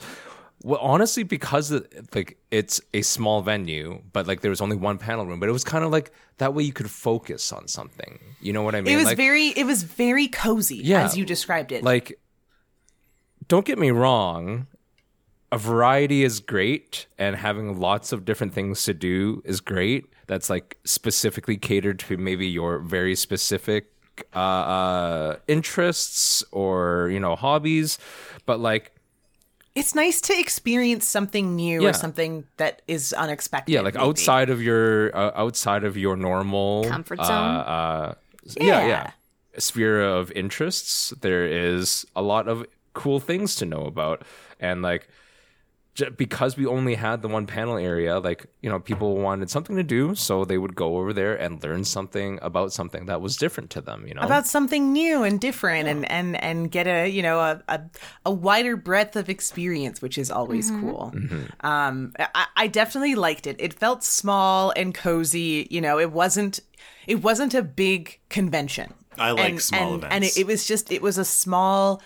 [0.63, 1.83] well honestly because it,
[2.13, 5.51] like it's a small venue but like there was only one panel room but it
[5.51, 8.81] was kind of like that way you could focus on something you know what i
[8.81, 11.05] mean It was like, very it was very cozy Yeah.
[11.05, 11.83] as you described it.
[11.83, 12.19] like
[13.47, 14.67] don't get me wrong
[15.51, 20.49] a variety is great and having lots of different things to do is great that's
[20.49, 23.89] like specifically catered to maybe your very specific
[24.35, 27.97] uh, uh interests or you know hobbies
[28.45, 28.91] but like
[29.75, 31.89] it's nice to experience something new Yeah.
[31.89, 33.71] or something that is unexpected.
[33.73, 34.05] yeah like maybe.
[34.05, 37.55] outside of your uh, outside of your normal Comfort uh, zone?
[37.55, 38.13] uh,
[38.57, 38.87] yeah Yeah.
[38.87, 39.11] yeah
[39.57, 44.23] sphere of interests there is a lot of cool things to know about.
[44.59, 45.09] And like
[45.95, 49.75] j- because we only had the one panel area like you know people wanted something
[49.75, 53.37] to do so they would go over there and learn something about something that was
[53.37, 54.21] different to them you know?
[54.21, 57.81] About something new and different and and and get a you know a, a,
[58.25, 61.13] a wider breadth of experience which is always cool.
[61.61, 63.55] Um I, I definitely liked it.
[63.59, 66.59] It felt small and cozy you know it wasn't
[67.07, 68.93] it wasn't a big convention.
[69.17, 70.15] I like and, small and, events.
[70.15, 72.01] and it, it was just it was a small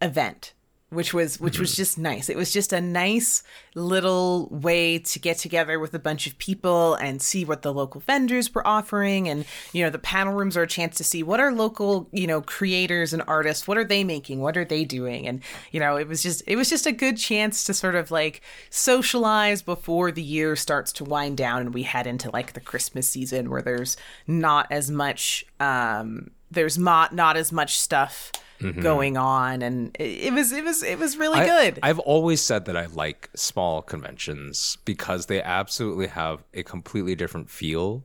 [0.00, 0.52] event
[0.90, 1.60] which was which Mm-hmm.
[1.60, 2.30] was just nice.
[2.30, 3.42] It was just a nice
[3.74, 8.00] little way to get together with a bunch of people and see what the local
[8.00, 9.28] vendors were offering.
[9.28, 12.26] And you know the panel rooms are a chance to see what are local you
[12.26, 14.40] know creators and artists what are they making?
[14.40, 15.28] What are they doing?
[15.28, 18.10] And you know it was just it was just a good chance to sort of
[18.10, 22.60] like socialize before the year starts to wind down and we head into like the
[22.60, 28.80] christmas season where there's not as much um there's not not as much stuff Mm-hmm.
[28.80, 32.40] going on and it, it was it was it was really I- good I've always
[32.40, 38.02] said that I like small conventions because they absolutely have a completely different feel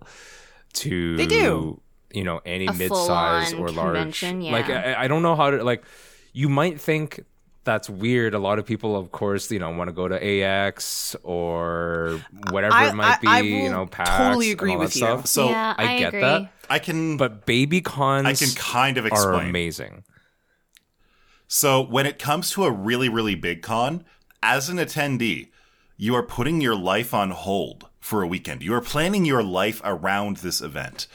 [0.73, 1.81] to They do.
[2.13, 4.69] you know any A mid-size or large convention, like.
[4.69, 5.83] I, I don't know how to like
[6.33, 7.25] you might think
[7.63, 11.15] that's weird a lot of people of course you know want to go to AX
[11.23, 12.19] or
[12.51, 14.83] whatever I- it might be I- I you will know PAX totally agree all that
[14.85, 14.99] with you.
[15.01, 15.25] stuff.
[15.27, 16.21] So yeah, I get agree.
[16.21, 16.51] that.
[16.69, 20.03] I can but baby cons I can kind of are amazing
[21.55, 24.05] So when it comes to a really, really big con,
[24.41, 25.49] as an attendee,
[25.97, 28.63] you are putting your life on hold for a weekend.
[28.63, 31.05] You are planning your life around this event.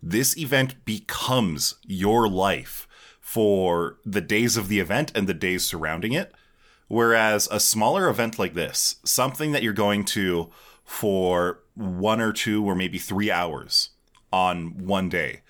[0.00, 2.86] This event becomes your life
[3.20, 6.32] for the days of the event and the days surrounding it.
[6.86, 10.48] Whereas a smaller event like this, something that you're going to
[10.84, 13.88] for one or two or maybe three hours
[14.32, 15.40] on one day,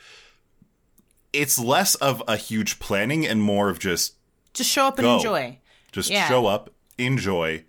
[1.35, 4.15] it's less of a huge planning and more of just
[4.59, 5.16] Just show up and Go.
[5.16, 5.59] enjoy.
[5.92, 6.29] just Yeah.
[6.29, 7.64] show up, enjoy.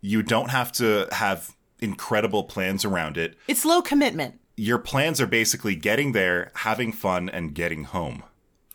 [0.00, 3.36] You don't have to have incredible plans around it.
[3.48, 4.40] It's low commitment.
[4.56, 8.22] Your plans are basically getting there, having fun, and getting home.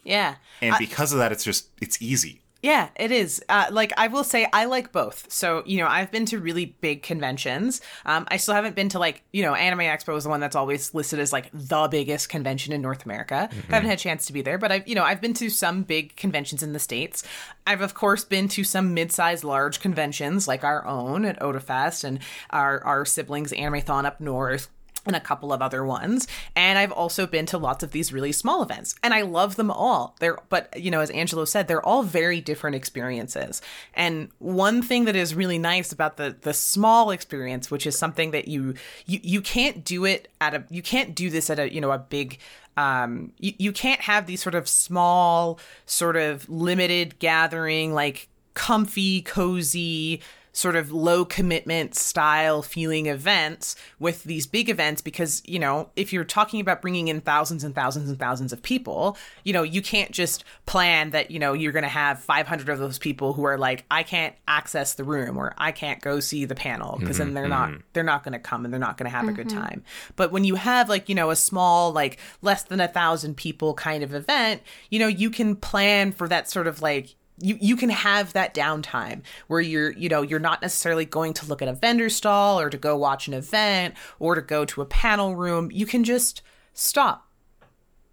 [0.04, 0.36] Yeah.
[0.62, 2.42] And because of that, it's just it's easy.
[2.66, 3.44] Yeah, it is.
[3.48, 5.32] Uh, like I will say, I like both.
[5.32, 7.80] So you know, I've been to really big conventions.
[8.08, 10.56] Um, I still haven't been to like you know, Anime Expo is the one that's
[10.56, 13.50] always listed as like the biggest convention in North America.
[13.52, 15.52] I haven't had a chance to be there, but I've you know, I've been to
[15.52, 17.24] some big conventions in the states.
[17.68, 22.18] I've of course been to some mid-sized, large conventions like our own at Otafest and
[22.50, 24.70] our our siblings Animethon up north
[25.06, 26.28] and a couple of other ones.
[26.56, 29.72] And I've also been to lots of these really small events, and I love them
[29.72, 30.16] all.
[30.20, 33.62] They're, but you know, as Angelo said, they're all very different experiences.
[33.94, 38.32] And one thing that is really nice about the the small experience, which is something
[38.32, 41.74] that you you you can't do it at a you can't do this at a
[41.74, 42.40] you know a big
[42.78, 49.22] um you, you can't have these sort of small sort of limited gathering like comfy
[49.22, 50.22] cozy
[50.56, 56.14] sort of low commitment style feeling events with these big events because you know if
[56.14, 59.82] you're talking about bringing in thousands and thousands and thousands of people you know you
[59.82, 63.44] can't just plan that you know you're going to have 500 of those people who
[63.44, 67.18] are like I can't access the room or I can't go see the panel because
[67.18, 67.82] then mm-hmm, they're not mm-hmm.
[67.92, 69.62] they're not going to come and they're not going to have a good mm-hmm.
[69.62, 69.84] time.
[70.16, 73.74] But when you have like you know a small like less than a thousand people
[73.74, 77.76] kind of event you know you can plan for that sort of like you you
[77.76, 81.68] can have that downtime where you're you know you're not necessarily going to look at
[81.68, 85.36] a vendor stall or to go watch an event or to go to a panel
[85.36, 85.70] room.
[85.72, 86.42] You can just
[86.74, 87.28] stop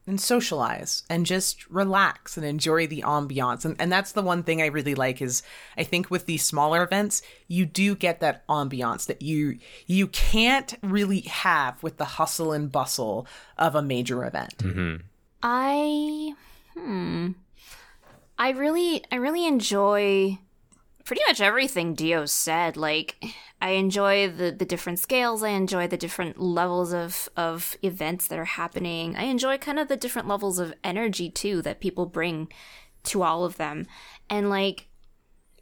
[0.07, 3.65] and socialize and just relax and enjoy the ambiance.
[3.65, 5.43] And, and that's the one thing i really like is
[5.77, 10.75] i think with these smaller events you do get that ambiance that you you can't
[10.83, 14.55] really have with the hustle and bustle of a major event.
[15.43, 16.35] I
[16.75, 17.33] hmm.
[18.43, 20.37] I really I really enjoy
[21.05, 22.77] pretty much everything Dio said.
[22.77, 23.25] Like
[23.61, 28.41] I enjoy the the different scales, I enjoy the different levels of of events that
[28.41, 29.15] are happening.
[29.15, 32.49] I enjoy kind of the different levels of energy too that people bring
[33.05, 33.87] to all of them.
[34.29, 34.89] And like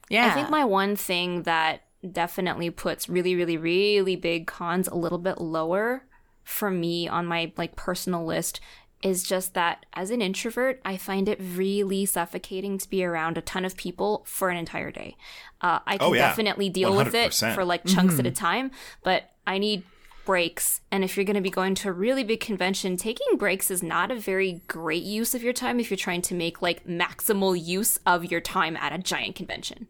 [0.09, 4.95] yeah I think my one thing that definitely puts really, really, really big cons a
[4.95, 6.07] little bit lower
[6.45, 8.59] for me on my like personal list
[9.03, 13.41] is just that as an introvert, I find it really suffocating to be around a
[13.41, 15.17] ton of people for an entire day.
[15.61, 16.29] Uh, I can Oh, yeah.
[16.29, 18.71] definitely deal with it for like chunks at a time,
[19.03, 19.85] but I need
[20.27, 20.83] breaks.
[20.93, 23.83] And if you're going to be going to a really big convention, taking breaks is
[23.83, 27.59] not a very great use of your time if you're trying to make like maximal
[27.61, 29.87] use of your time at a giant convention.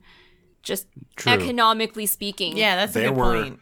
[0.62, 1.33] Just True.
[1.33, 2.57] economically speaking.
[2.57, 3.61] yeah that's a There good were- point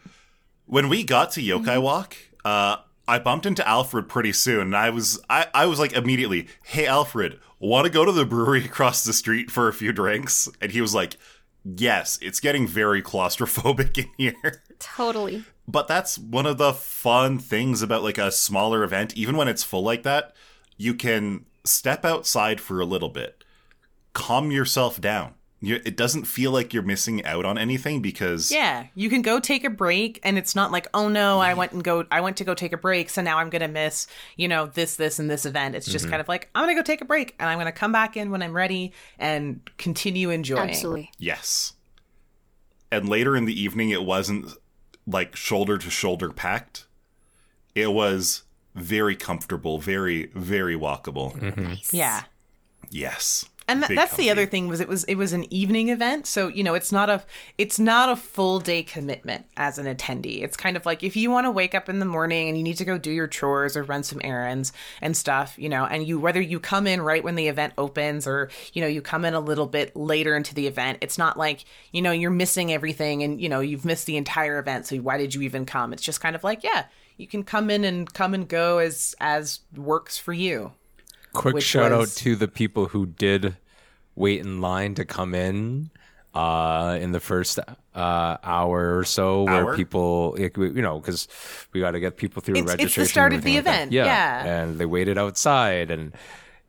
[0.67, 2.77] When we got to Yokai Walk, uh,
[3.09, 6.85] I bumped into Alfred pretty soon, and I was I, I was like immediately, "Hey
[6.85, 10.71] Alfred, want to go to the brewery across the street for a few drinks?" And
[10.71, 11.17] he was like,
[11.65, 15.43] "Yes, it's getting very claustrophobic in here." Totally.
[15.67, 19.63] But that's one of the fun things about like a smaller event, even when it's
[19.63, 20.35] full like that,
[20.77, 23.43] you can step outside for a little bit,
[24.13, 25.33] calm yourself down.
[25.61, 29.41] You, it doesn't feel like you're missing out on anything because Yeah, you can go
[29.41, 32.37] take a break and it's not like, "Oh no, I went and go I went
[32.37, 35.19] to go take a break, so now I'm going to miss, you know, this this
[35.19, 36.11] and this event." It's just mm-hmm.
[36.11, 37.91] kind of like, "I'm going to go take a break and I'm going to come
[37.91, 41.11] back in when I'm ready and continue enjoying." Absolutely.
[41.17, 41.73] Yes.
[42.89, 44.53] And later in the evening, it wasn't
[45.05, 46.85] like shoulder to shoulder packed.
[47.75, 48.43] It was
[48.75, 51.37] very comfortable, very, very walkable.
[51.37, 51.63] Mm-hmm.
[51.63, 51.93] Nice.
[51.93, 52.23] Yeah.
[52.89, 53.45] Yes.
[53.69, 56.47] And th- that's the other thing was it was it was an evening event, so
[56.47, 57.23] you know it's not a
[57.57, 60.41] it's not a full day commitment as an attendee.
[60.41, 62.63] It's kind of like if you want to wake up in the morning and you
[62.63, 66.07] need to go do your chores or run some errands and stuff, you know, and
[66.07, 69.23] you whether you come in right when the event opens or you know you come
[69.23, 72.73] in a little bit later into the event, it's not like you know you're missing
[72.73, 74.87] everything and you know you've missed the entire event.
[74.87, 75.93] So why did you even come?
[75.93, 76.85] It's just kind of like yeah,
[77.17, 80.71] you can come in and come and go as as works for you.
[81.33, 83.57] Quick shout was- out to the people who did
[84.15, 85.89] wait in line to come in
[86.33, 87.59] uh, in the first
[87.95, 89.75] uh, hour or so, where Hour?
[89.75, 91.27] people, you know, because
[91.73, 93.01] we got to get people through It's- it's the registration.
[93.01, 94.05] and start of the like event, Yeah.
[94.05, 94.61] yeah.
[94.61, 96.13] and they waited outside and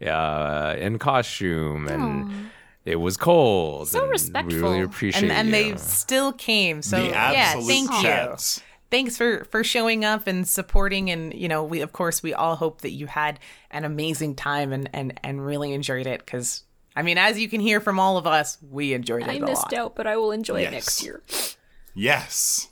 [0.07, 2.51] uh, in costume, and
[2.87, 3.88] it was cold.
[3.88, 5.53] So and We really appreciate and and you.
[5.53, 6.81] they still came.
[6.83, 8.37] So the yeah, absolute thank you.
[8.90, 9.16] Chance.
[9.16, 11.11] Thanks for for showing up and supporting.
[11.11, 13.38] And you know, we of course we all hope that you had
[13.70, 16.64] an amazing time and and and really enjoyed it because
[16.96, 19.40] I mean, as you can hear from all of us, we enjoyed it I a
[19.40, 19.74] missed lot.
[19.74, 21.22] out, but I will enjoy it next year.
[21.94, 22.68] Yes.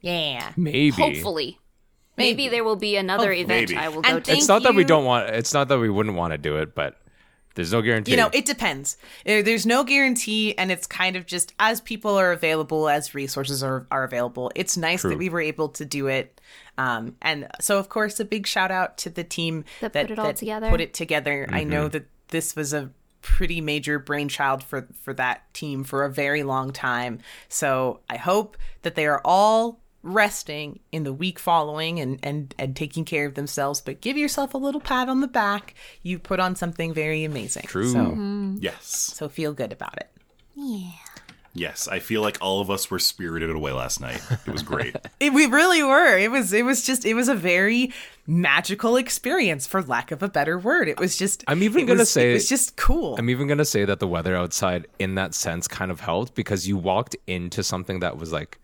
[0.00, 0.52] Yeah.
[0.56, 0.90] Maybe.
[0.90, 1.58] Hopefully.
[2.18, 3.40] Maybe, there will be another Hopefully.
[3.40, 3.80] event Maybe.
[3.80, 4.32] I will go And to.
[4.32, 5.30] It's not that we don't want.
[5.30, 7.00] It's not that we wouldn't want to do it, but
[7.54, 8.12] there's no guarantee.
[8.12, 8.96] You know, it depends.
[9.24, 13.86] There's no guarantee, and it's kind of just as people are available, as resources are,
[13.90, 14.50] are available.
[14.54, 15.10] It's nice True.
[15.10, 16.40] that we were able to do it.
[16.78, 20.18] Um, and so, of course, a big shout out to the team That put it
[20.18, 20.70] all together.
[20.70, 21.46] Put it together.
[21.50, 26.10] I know that this was a pretty major brainchild for for that team for a
[26.10, 27.20] very long time.
[27.48, 32.74] So I hope that they are all resting in the week following and and and
[32.74, 36.40] taking care of themselves but give yourself a little pat on the back you put
[36.40, 37.88] on something very amazing True.
[37.88, 38.56] so mm-hmm.
[38.60, 38.84] Yes.
[38.84, 40.10] so feel good about it
[40.56, 40.90] Yeah.
[41.54, 41.86] Yes.
[41.86, 44.22] I feel like all of us were spirited away last night.
[44.46, 44.96] It was great.
[45.20, 46.16] It, we really were.
[46.16, 46.50] It was.
[46.54, 47.04] It was just.
[47.04, 47.92] It was a very
[48.26, 50.88] magical experience, for lack of a better word.
[50.88, 51.44] It was just.
[51.46, 53.16] I'm even gonna was- say- it was just cool.
[53.18, 56.66] I'm even gonna say that the weather outside, in that sense, kind of helped because
[56.66, 58.58] you walked into something that was like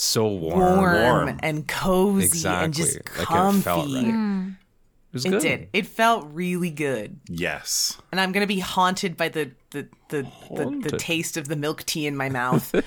[0.00, 0.58] so warm.
[0.78, 1.40] warm, warm.
[1.42, 2.64] and cozy Exactly.
[2.64, 3.62] and just Like it comfy.
[3.62, 4.04] felt right.
[4.04, 4.50] Mm.
[4.52, 5.68] It was It did.
[5.72, 7.96] It felt really good, yes.
[8.12, 11.82] and I'm gonna be haunted by the the the, the, the taste of the milk
[11.84, 12.70] tea in my mouth.
[12.72, 12.82] Do you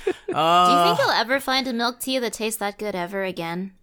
[0.86, 3.74] think you'll ever find a milk tea that tastes that good ever again?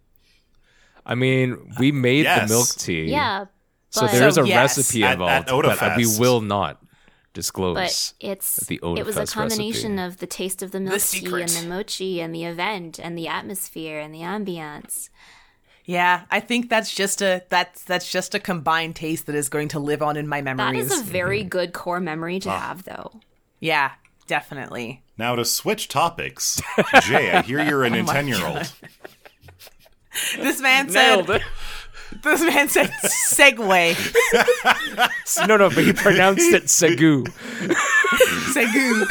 [1.05, 2.47] I mean, we made Yes.
[2.49, 3.03] the milk tea.
[3.11, 3.45] Yeah.
[3.89, 4.77] So but, there is a yes.
[4.77, 6.81] recipe involved, at but uh, we will not
[7.33, 7.75] disclose.
[7.75, 10.07] but it's the it was a combination recipe.
[10.13, 13.27] of the taste of the milk tea and the mochi and the event and the
[13.27, 15.09] atmosphere and the ambiance.
[15.85, 19.67] yeah, I think that's just a that's that's just a combined taste that is going
[19.69, 20.91] to live on in my That memories.
[20.91, 21.49] is a very Mm-hmm.
[21.49, 22.39] good core memory Ah.
[22.39, 23.19] to have, though.
[23.59, 23.91] yeah,
[24.27, 25.03] definitely.
[25.17, 26.61] Now to switch topics.
[27.03, 28.71] Jay, I hear you're a Oh my 10 year old.
[30.37, 31.25] This man said.
[32.11, 32.23] Nailed it.
[32.23, 33.95] This man said Segway.
[35.47, 37.23] no, no, but he pronounced it Segu.
[38.53, 39.05] Segu.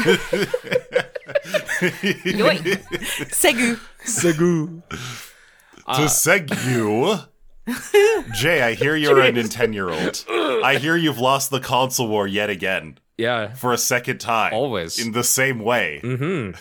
[2.25, 3.33] Yoink.
[3.33, 3.79] Segu.
[4.05, 4.83] Segu.
[4.91, 4.97] to
[5.87, 7.19] uh, seg you.
[8.35, 10.25] Jay, I hear you're a 10 year old.
[10.29, 13.53] I hear you've lost the console war yet again Yeah.
[13.55, 14.55] for a second time.
[14.55, 14.99] Always.
[14.99, 16.01] In the same way.
[16.03, 16.59] Mm-hmm.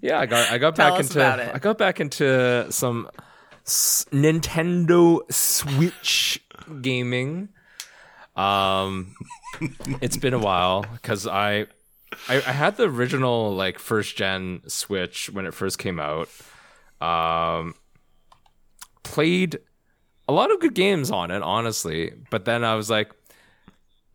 [0.00, 1.50] Yeah, I got I got Tell back us into about it.
[1.52, 3.10] I got back into some
[3.68, 6.42] s- Nintendo Switch
[6.82, 7.50] gaming.
[8.36, 9.14] Um,
[10.00, 11.66] it's been a while because I,
[12.28, 16.28] I I had the original like first gen Switch when it first came out.
[17.00, 17.74] Um,
[19.02, 19.58] played
[20.28, 22.12] a lot of good games on it, honestly.
[22.30, 23.12] But then I was like,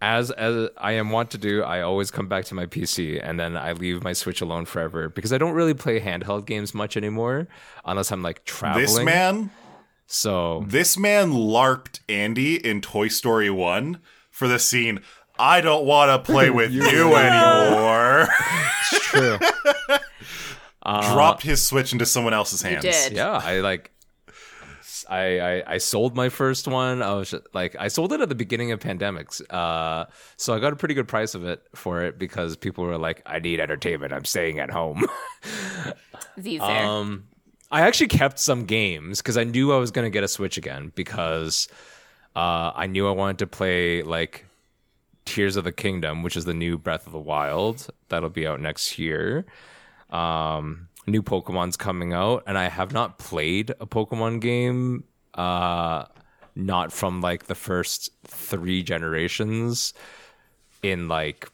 [0.04, 3.40] as as I am wont to do, I always come back to my PC and
[3.40, 6.98] then I leave my Switch alone forever because I don't really play handheld games much
[6.98, 7.48] anymore
[7.86, 8.84] unless I'm like traveling.
[8.84, 9.52] This man,
[10.06, 15.00] So this man larped Andy in Toy Story 1 for the scene.
[15.40, 18.28] I don't want to play with you anymore.
[18.92, 19.38] it's true.
[20.84, 22.84] Dropped uh, his Switch into someone else's hands.
[22.84, 23.14] did.
[23.14, 23.92] yeah, I like.
[25.14, 27.04] I, I I sold my first one.
[27.04, 29.42] I was just, like I sold it at the beginning of pandemics.
[29.54, 30.06] Uh,
[30.38, 33.22] so I got a pretty good price of it for it because people were like,
[33.26, 34.12] "I need entertainment.
[34.12, 35.06] I'm staying at home."
[36.36, 36.86] The fair.
[36.88, 37.26] Um,
[37.70, 40.58] I actually kept some games because I knew I was going to get a Switch
[40.58, 41.68] again because
[42.36, 44.46] uh, I knew I wanted to play like
[45.26, 48.60] Tears of the Kingdom, which is the new Breath of the Wild that'll be out
[48.60, 49.46] next year.
[50.10, 55.04] Um, new Pokemon's coming out, and I have not played a Pokemon game.
[55.34, 56.06] Uh,
[56.56, 59.94] not from like the first three generations
[60.84, 61.50] in like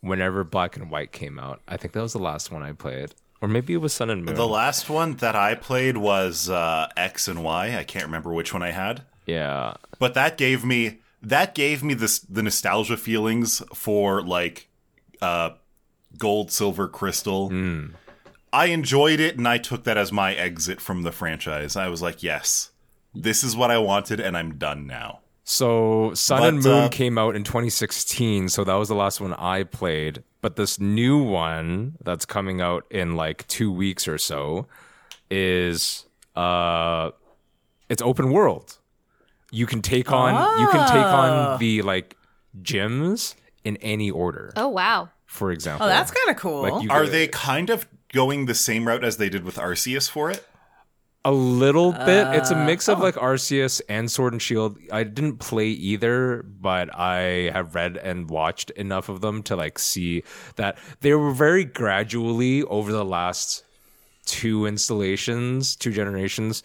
[0.00, 1.60] whenever Black and White came out.
[1.66, 3.14] I think that was the last one I played.
[3.40, 4.34] Or maybe it was Sun and Moon.
[4.34, 7.76] The last one that I played was uh, X and Y.
[7.76, 9.02] I can't remember which one I had.
[9.26, 9.74] yeah.
[9.98, 14.68] but that gave me that gave me this the nostalgia feelings for like
[15.22, 15.50] uh
[16.18, 17.48] gold silver crystal
[18.56, 22.00] i enjoyed it and i took that as my exit from the franchise i was
[22.02, 22.70] like yes
[23.14, 26.88] this is what i wanted and i'm done now So Sun But, and Moon uh,
[26.88, 30.24] came out in 2016, so that was the last one I played.
[30.42, 34.66] But this new one that's coming out in like two weeks or so
[35.30, 37.10] is uh
[37.88, 38.78] it's open world.
[39.52, 41.22] You can take on you can take Oh.
[41.22, 42.16] on the like
[42.60, 45.10] gyms in any order, oh wow.
[45.26, 45.86] for example.
[45.86, 46.62] Oh, that's kind of cool.
[46.62, 47.86] Like you are get- they kind of
[48.20, 50.42] going the same route as they did with arceus for it
[51.24, 52.24] A little bit.
[52.38, 52.92] It's a Uh, mix oh.
[52.94, 54.78] of like Arceus and Sword and Shield.
[54.92, 59.76] I didn't play either, but I have read and watched enough of them to like
[59.92, 60.22] see
[60.54, 63.64] that they were very gradually over the last
[64.24, 66.62] two installations, two generations,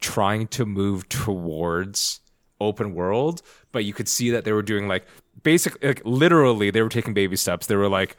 [0.00, 2.20] trying to move towards
[2.60, 3.40] open world.
[3.72, 5.06] But you could see that they were doing like
[5.42, 7.66] basically like literally they were taking baby steps.
[7.66, 8.16] They were like,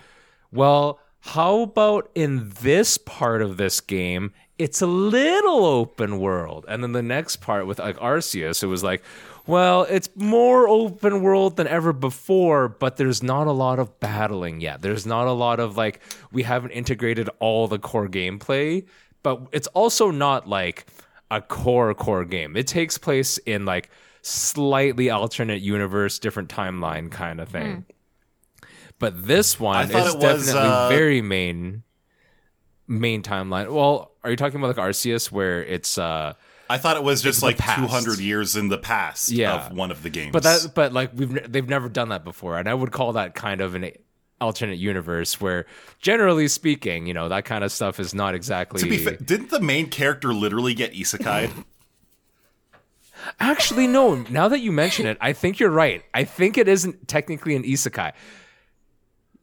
[0.51, 6.65] well, how about in this part of this game, it's a little open world.
[6.67, 9.03] And then the next part with like Arceus, it was like,
[9.47, 14.61] well, it's more open world than ever before, but there's not a lot of battling
[14.61, 14.83] yet.
[14.83, 15.99] There's not a lot of like
[16.31, 18.85] we haven't integrated all the core gameplay,
[19.23, 20.85] but it's also not like
[21.31, 22.55] a core core game.
[22.55, 23.89] It takes place in like
[24.21, 27.73] slightly alternate universe, different timeline kind of thing.
[27.77, 27.94] Hmm.
[28.99, 31.83] But this one is it was, definitely uh, very main
[32.87, 33.71] main timeline.
[33.73, 36.33] Well, are you talking about like Arceus where it's uh
[36.69, 37.79] I thought it was just like past.
[37.79, 39.67] 200 years in the past Yeah.
[39.67, 40.31] of one of the games.
[40.31, 43.35] but that but like we've they've never done that before and I would call that
[43.35, 43.91] kind of an
[44.41, 45.65] alternate universe where
[45.99, 49.49] generally speaking, you know, that kind of stuff is not exactly to be fair, didn't
[49.49, 51.51] the main character literally get isekai?
[53.39, 54.15] Actually, no.
[54.29, 56.03] Now that you mention it, I think you're right.
[56.13, 58.11] I think it isn't technically an isekai.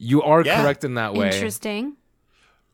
[0.02, 0.62] You are Yeah.
[0.62, 1.30] correct in that way.
[1.30, 1.96] Interesting.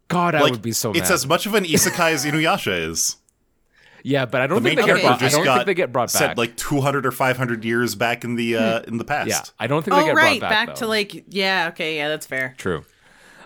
[0.09, 0.99] God, I would be so mad.
[0.99, 1.15] It's mad.
[1.15, 3.17] as much of an isekai as Inuyasha is.
[4.03, 5.17] yeah, but I don't The think they get character brought.
[5.21, 6.39] I just don't got think they get brought set back.
[6.39, 9.29] like 200 or 500 years back in the uh, in the past.
[9.29, 10.77] yeah, I don't think they Oh get right, brought back, Right, back.
[10.77, 12.55] to like yeah, okay, yeah, that's fair.
[12.57, 12.85] true.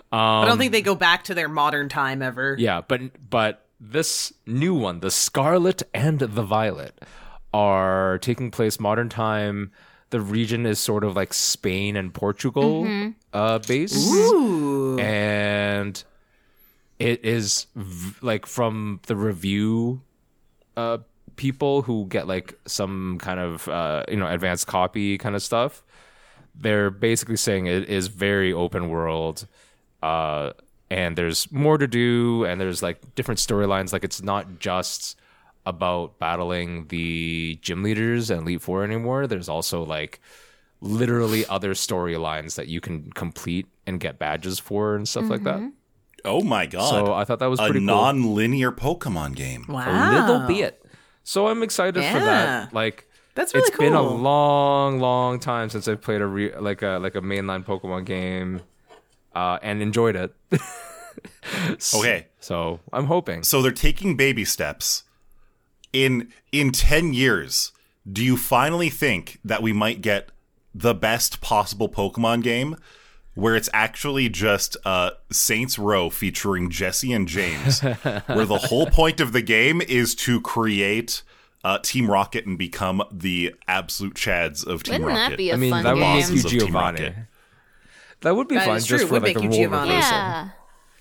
[0.09, 2.55] But I Um, don't think they go back to their modern time ever.
[2.57, 7.03] Yeah, but but this new one, the Scarlet and the Violet,
[7.53, 9.71] are taking place modern time.
[10.13, 12.85] The region is sort of like Spain and Portugal
[13.33, 14.13] uh, based.
[14.13, 14.99] Ooh.
[14.99, 16.03] and
[16.99, 20.01] it is v- like from the review
[20.77, 20.99] uh
[21.35, 25.81] people who get like some kind of uh you know advanced copy kind of stuff
[26.53, 29.47] they're basically saying it is very open world
[30.03, 30.51] uh
[30.91, 35.17] and there's more to do and there's like different storylines like it's not just
[35.65, 40.19] about battling the gym leaders and elite four anymore there's also like
[40.81, 45.61] literally other storylines that you can complete and get badges for and stuff like that
[46.25, 46.89] Oh my god.
[46.89, 47.87] so I thought that was a pretty cool.
[47.87, 49.65] non-linear Pokemon game.
[49.67, 49.83] Wow.
[49.89, 50.81] A little bit.
[51.25, 52.73] So I'm excited for that.
[52.73, 56.81] Like That's really it's been a long, long time since I've played a re- like
[56.81, 58.61] a like a mainline Pokemon game,
[59.35, 60.33] uh, and enjoyed it.
[61.93, 62.27] Okay.
[62.39, 63.43] So I'm hoping.
[63.43, 65.03] So they're taking baby steps.
[65.93, 67.71] In in 10 years,
[68.11, 70.29] do you finally think that we might get
[70.75, 72.75] the best possible Pokemon game
[73.35, 77.79] where it's actually just uh, Saints Row featuring Jessie and James,
[78.27, 81.23] where the whole point of the game is to create
[81.63, 85.29] uh, Team Rocket and become the absolute chads of Team Wouldn't Rocket?
[85.31, 86.17] that be a I mean, fun that would game?
[86.17, 87.01] make you of Team Giovanni.
[87.03, 87.15] Rocket.
[88.21, 88.99] That would be That fun just true.
[89.07, 89.89] for Would like make a you role Giovanni.
[89.91, 90.11] reversal.
[90.17, 90.49] yeah.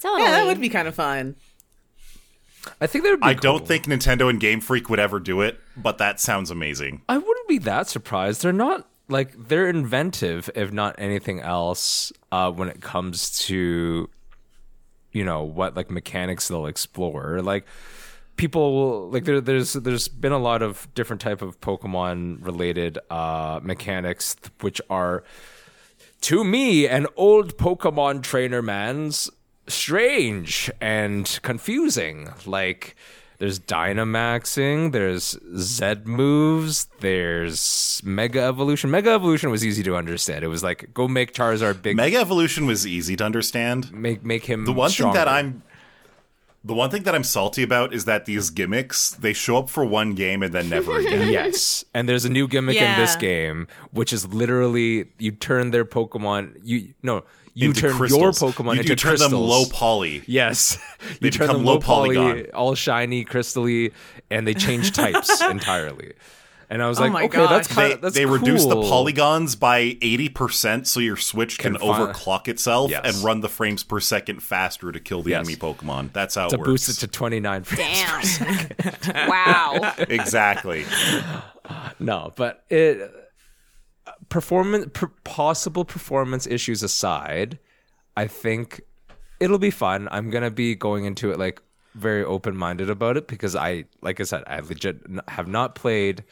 [0.01, 0.22] Totally.
[0.22, 1.36] Yeah, that would be kind of fun.
[2.80, 3.26] I think that would be.
[3.26, 7.02] I don't think Nintendo and Game Freak would ever do it, but that sounds amazing.
[7.08, 8.42] I wouldn't be that surprised.
[8.42, 14.08] They're not like they're inventive, if not anything else, uh, when it comes to
[15.12, 17.42] you know what like mechanics they'll explore.
[17.42, 17.66] Like
[18.36, 22.98] people will like there, there's there's been a lot of different type of Pokemon related
[23.10, 25.22] uh, mechanics which are
[26.22, 29.30] to me an old Pokemon trainer man's
[29.68, 32.30] strange and confusing.
[32.46, 32.96] Like
[33.38, 38.90] there's Dynamaxing, there's Z moves, there's Mega Evolution.
[38.90, 40.44] Mega Evolution was easy to understand.
[40.44, 43.92] It was like go make Charizard big, Mega Evolution was easy to understand.
[43.92, 45.28] make make him The one thing that.
[45.28, 45.62] I'm
[46.64, 49.84] the one thing that I'm salty about is that these gimmicks they show up for
[49.84, 51.32] one game and then never again.
[51.32, 55.84] yes, and there's a new gimmick in this game, which is literally you turn their
[55.84, 56.60] Pokemon.
[56.62, 57.24] You no,
[57.55, 58.40] you Into turn crystals.
[58.42, 59.30] your Pokemon you, into you turn crystals.
[59.30, 60.22] them low poly.
[60.26, 60.78] Yes,
[61.20, 62.46] They you turn become them low low poly, polygon.
[62.55, 63.92] all shiny, crystally,
[64.30, 66.12] and they change types entirely.
[66.70, 67.76] And I was oh like, Oh my okay, that's gosh.
[67.76, 71.82] kind They, of that's they reduce the polygons by 80% so your Switch can, Can
[71.86, 73.03] overclock itself Yes.
[73.05, 75.40] and run the frames per second faster to kill the Yes.
[75.40, 76.14] enemy Pokemon.
[76.14, 76.70] That's how to it works.
[76.70, 78.38] boost it to 29 frames.
[78.38, 79.28] Damn.
[79.28, 79.92] wow.
[79.98, 80.86] exactly.
[81.98, 83.11] No, but it
[84.32, 87.58] performance per, possible performance issues aside,
[88.16, 88.80] I think
[89.40, 90.08] it'll be fun.
[90.10, 91.60] I'm gonna be going into it like
[91.94, 95.74] very open minded about it because I, like I said, I legit n- have not
[95.74, 96.24] played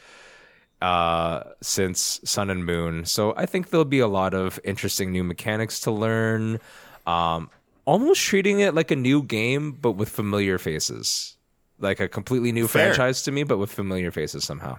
[0.81, 5.23] uh since Sun and Moon, so I think there'll be a lot of interesting new
[5.23, 6.59] mechanics to learn.
[7.07, 7.51] Um,
[7.85, 11.37] almost treating it like a new game, but with familiar faces,
[11.79, 12.95] like a completely new Fair.
[12.95, 14.79] franchise to me, but with familiar faces somehow.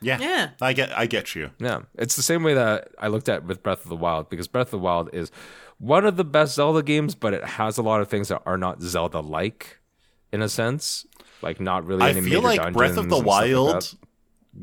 [0.00, 0.18] Yeah.
[0.20, 0.50] Yeah.
[0.60, 1.50] I get I get you.
[1.58, 4.48] Yeah, it's the same way that I looked at with Breath of the Wild because
[4.48, 5.30] Breath of the Wild is
[5.78, 8.58] one of the best Zelda games, but it has a lot of things that are
[8.58, 9.78] not Zelda-like
[10.32, 11.06] in a sense,
[11.42, 12.02] like not really.
[12.04, 13.94] I feel major like Breath of the and stuff like Wild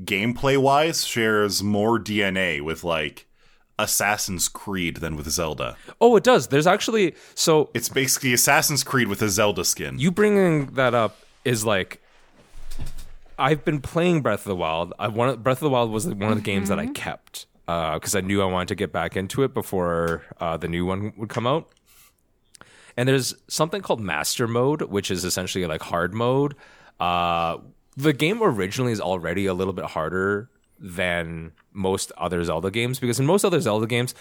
[0.03, 3.27] gameplay wise shares more DNA with like
[3.77, 5.77] Assassin's Creed than with Zelda.
[6.01, 6.47] Oh, it does.
[6.47, 9.99] There's actually so It's basically Assassin's Creed with a Zelda skin.
[9.99, 12.01] you bringing that up is like
[13.38, 14.93] I've been playing Breath of the Wild.
[14.97, 18.15] I wanted, Breath of the Wild was one of the games that I kept because
[18.15, 21.29] I knew I wanted to get back into it before uh, the new one would
[21.29, 21.69] come out.
[22.97, 26.55] And there's something called Master Mode, which is essentially like hard mode.
[26.99, 27.57] Uh,
[27.97, 33.19] the game originally is already a little bit harder than most other Zelda games because
[33.19, 34.15] in most other Zelda games,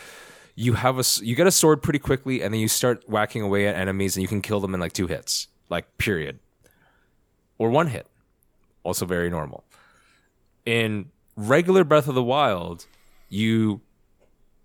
[0.57, 3.67] you have a you get a sword pretty quickly and then you start whacking away
[3.67, 6.39] at enemies and you can kill them in like two hits, like period,
[7.59, 8.07] or one hit.
[8.85, 9.65] Also very normal.
[10.65, 12.87] In regular Breath of the Wild,
[13.29, 13.81] you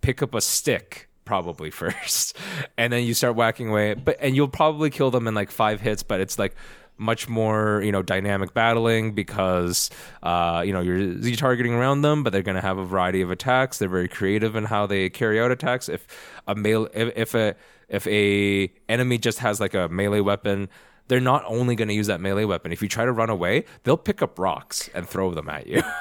[0.02, 2.36] pick up a stick probably first
[2.78, 5.80] and then you start whacking away but and you'll probably kill them in like five
[5.80, 6.56] hits but it's like
[6.98, 9.90] much more you know dynamic battling because
[10.24, 13.22] uh, you know you're z targeting around them but they're going to have a variety
[13.22, 16.06] of attacks they're very creative in how they carry out attacks if
[16.48, 17.56] a male if, if a
[17.88, 20.68] if a enemy just has like a melee weapon
[21.10, 22.72] they're not only going to use that melee weapon.
[22.72, 25.84] If you try to run away they'll pick up rocks and throw them at you.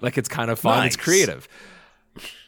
[0.00, 0.86] Like it's kind of fun.
[0.86, 1.48] It's creative.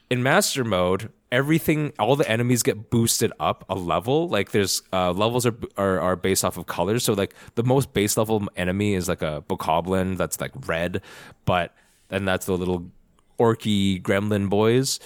[0.08, 4.28] In master mode everything all the enemies get boosted up a level.
[4.28, 7.04] Like there's uh, levels are, are are based off of colors.
[7.04, 11.02] So like the most base level enemy is like a bokoblin that's like red
[11.44, 11.74] but
[12.10, 12.90] and that's the little
[13.38, 15.00] orky gremlin boys.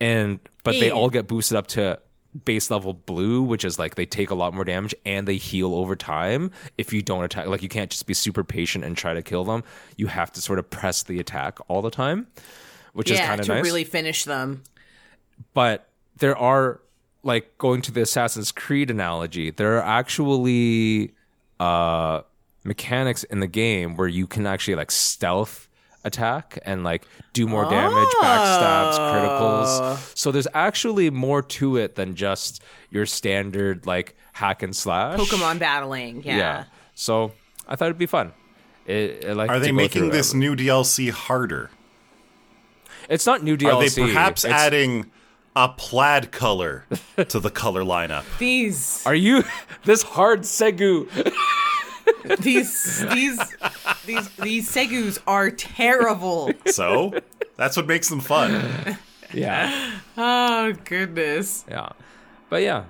[0.00, 2.00] And but they all get boosted up to
[2.44, 5.74] base level blue which is like they take a lot more damage and they heal
[5.74, 9.14] over time if you don't attack like you can't just be super patient and try
[9.14, 9.64] to kill them
[9.96, 12.26] you have to sort of press the attack all the time
[12.92, 13.58] which is kind of nice.
[13.58, 14.62] to really finish them.
[15.54, 16.80] but there are
[17.22, 21.14] like going to the Assassin's Creed analogy, there are actually
[21.60, 22.22] uh
[22.64, 25.67] mechanics in the game where you can actually like stealth
[26.08, 29.66] attack and like do more damage, backstabs, criticals.
[29.80, 30.02] Ah.
[30.14, 35.20] So there's actually more to it than just your standard like hack and slash.
[35.20, 36.24] Pokemon battling.
[36.24, 36.36] Yeah.
[36.36, 36.64] Yeah.
[36.94, 37.32] So
[37.68, 38.32] I thought it'd be fun.
[38.86, 41.70] It, I like Are they making this new DLC harder?
[43.08, 43.72] It's not new DLC.
[43.72, 45.10] Are they perhaps It's- adding
[45.56, 46.84] a plaid color
[47.28, 48.24] to the color lineup?
[48.38, 49.44] These Are you
[49.84, 51.06] this hard segu?
[52.38, 53.38] These these
[54.06, 56.52] these these segus are terrible.
[56.66, 57.18] So
[57.56, 58.98] that's what makes them fun.
[59.32, 60.00] Yeah.
[60.16, 61.64] Oh goodness.
[61.68, 61.90] Yeah.
[62.50, 62.84] But yeah,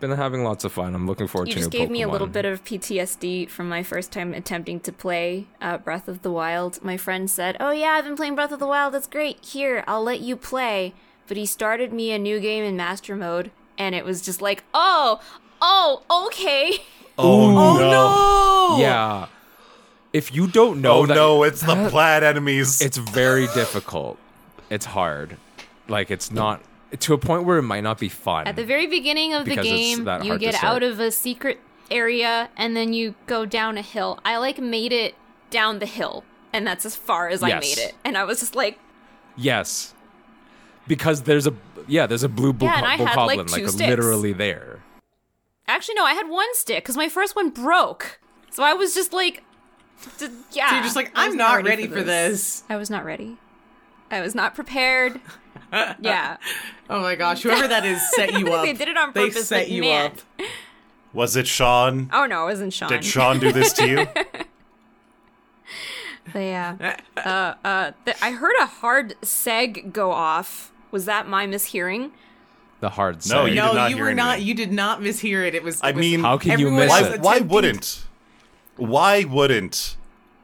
[0.00, 0.94] been having lots of fun.
[0.94, 3.68] I'm looking forward You to just new gave me a little bit of PTSD from
[3.68, 6.82] my first time attempting to play uh, Breath of the Wild.
[6.82, 8.94] My friend said, "Oh yeah, I've been playing Breath of the Wild.
[8.94, 9.44] That's great.
[9.44, 10.94] Here, I'll let you play."
[11.28, 14.64] But he started me a new game in Master Mode, and it was just like,
[14.74, 15.20] "Oh,
[15.60, 16.78] oh, okay."
[17.18, 18.76] Oh, Oh no.
[18.76, 18.82] no.
[18.82, 19.26] Yeah.
[20.12, 22.80] If you don't know Oh that no, it's the plaid enemies.
[22.82, 24.18] it's very difficult.
[24.70, 25.36] It's hard.
[25.88, 26.60] Like it's not
[27.00, 28.46] to a point where it might not be fun.
[28.46, 30.76] At the very beginning of the Because it's game, that you hard to get start.
[30.76, 31.60] out of a secret
[31.90, 34.18] area and then you go down a hill.
[34.24, 35.14] I like made it
[35.50, 37.60] down the hill, and that's as far as I Yes.
[37.62, 37.94] made it.
[38.04, 38.78] And I was just like,
[39.36, 39.94] yes.
[40.86, 41.54] Because there's a
[41.86, 43.88] yeah, there's a blue Yeah, and I had, like, like, two sticks.
[43.88, 44.71] literally there.
[45.74, 48.20] Actually, no, I had one stick because my first one broke.
[48.50, 49.42] So I was just like,
[50.18, 50.68] d- yeah.
[50.68, 52.62] So you're just like, I was I'm not ready for this.
[52.68, 53.38] I was not ready.
[54.10, 55.20] I was not prepared.
[56.00, 56.36] yeah.
[56.90, 58.64] Oh my gosh, whoever that is set you up.
[58.64, 59.34] They did it on purpose.
[59.34, 60.12] They set you man.
[60.12, 60.46] up.
[61.14, 62.10] Was it Sean?
[62.12, 62.88] Oh no, it wasn't Sean.
[62.88, 64.06] Did Sean do this to you?
[66.32, 66.96] But yeah.
[67.16, 70.72] uh, uh, th- I heard a hard seg go off.
[70.92, 72.12] Was that my mishearing?
[72.82, 73.48] The hard No, side.
[73.50, 74.32] you no, did not you hear were not.
[74.34, 74.48] anything.
[74.48, 75.54] You did not mishear it.
[75.54, 75.80] It was.
[75.82, 77.20] I was- mean, How can you miss why, it?
[77.20, 78.02] why wouldn't?
[78.76, 79.96] Why wouldn't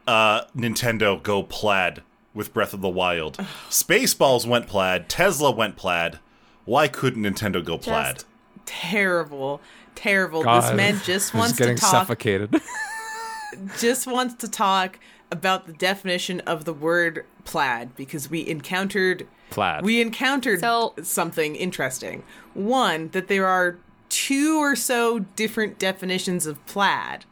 [0.07, 2.01] uh, Nintendo go plaid
[2.33, 3.35] with Breath of the Wild?
[3.69, 5.09] Spaceballs went plaid.
[5.09, 6.19] Tesla went plaid.
[6.63, 8.15] Why couldn't Nintendo go plaid?
[8.15, 8.25] Just
[8.65, 9.59] terrible,
[9.95, 10.41] terrible.
[10.43, 11.91] God, this man just wants getting to talk.
[11.91, 12.55] suffocated.
[13.79, 14.99] Just wants to talk
[15.31, 19.83] about the definition of the word plaid because we encountered Plaid.
[19.83, 22.23] We encountered So- something interesting.
[22.53, 23.77] One that there are
[24.09, 27.25] two or so different definitions of plaid.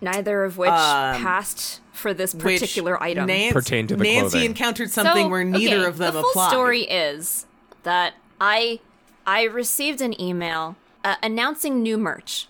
[0.00, 3.26] Neither of which Um, passed for this which particular item.
[3.26, 4.44] Nancy, Pertain to the Nancy clothing.
[4.50, 6.18] encountered something So, where neither okay, of them applied.
[6.18, 6.50] the full applied.
[6.50, 7.46] story is
[7.82, 8.80] that I
[9.26, 12.46] I received an email uh, announcing new merch,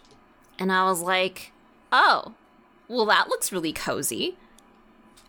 [0.59, 1.53] and I was like,
[1.91, 2.35] "Oh,
[2.89, 4.37] well, that looks really cozy."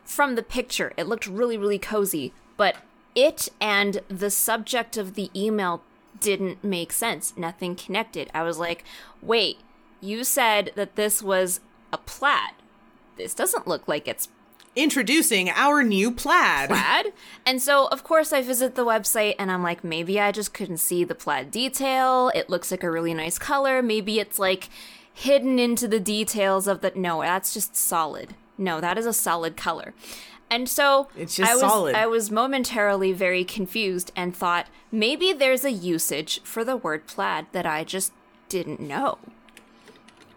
[0.04, 2.76] From the picture, it looked really really cozy, but
[3.16, 5.82] it and the subject of the email
[6.20, 7.34] didn't make sense.
[7.38, 8.30] Nothing connected.
[8.34, 8.84] I was like,
[9.22, 9.60] "Wait,
[10.02, 11.60] you said that this was
[11.92, 12.54] a plaid.
[13.18, 14.30] This doesn't look like it's
[14.76, 16.70] introducing our new plaid.
[16.70, 17.14] plaid.
[17.46, 20.78] And so, of course, I visit the website and I'm like, maybe I just couldn't
[20.78, 22.32] see the plaid detail.
[22.34, 23.82] It looks like a really nice color.
[23.82, 24.70] Maybe it's like
[25.14, 26.92] hidden into the details of the.
[26.96, 28.36] No, that's just solid.
[28.58, 29.94] No, that is a solid color.
[30.50, 31.96] And so It's just I was, solid.
[31.96, 37.48] I was momentarily very confused and thought maybe there's a usage for the word plaid
[37.52, 38.14] that I just
[38.48, 39.20] didn't know.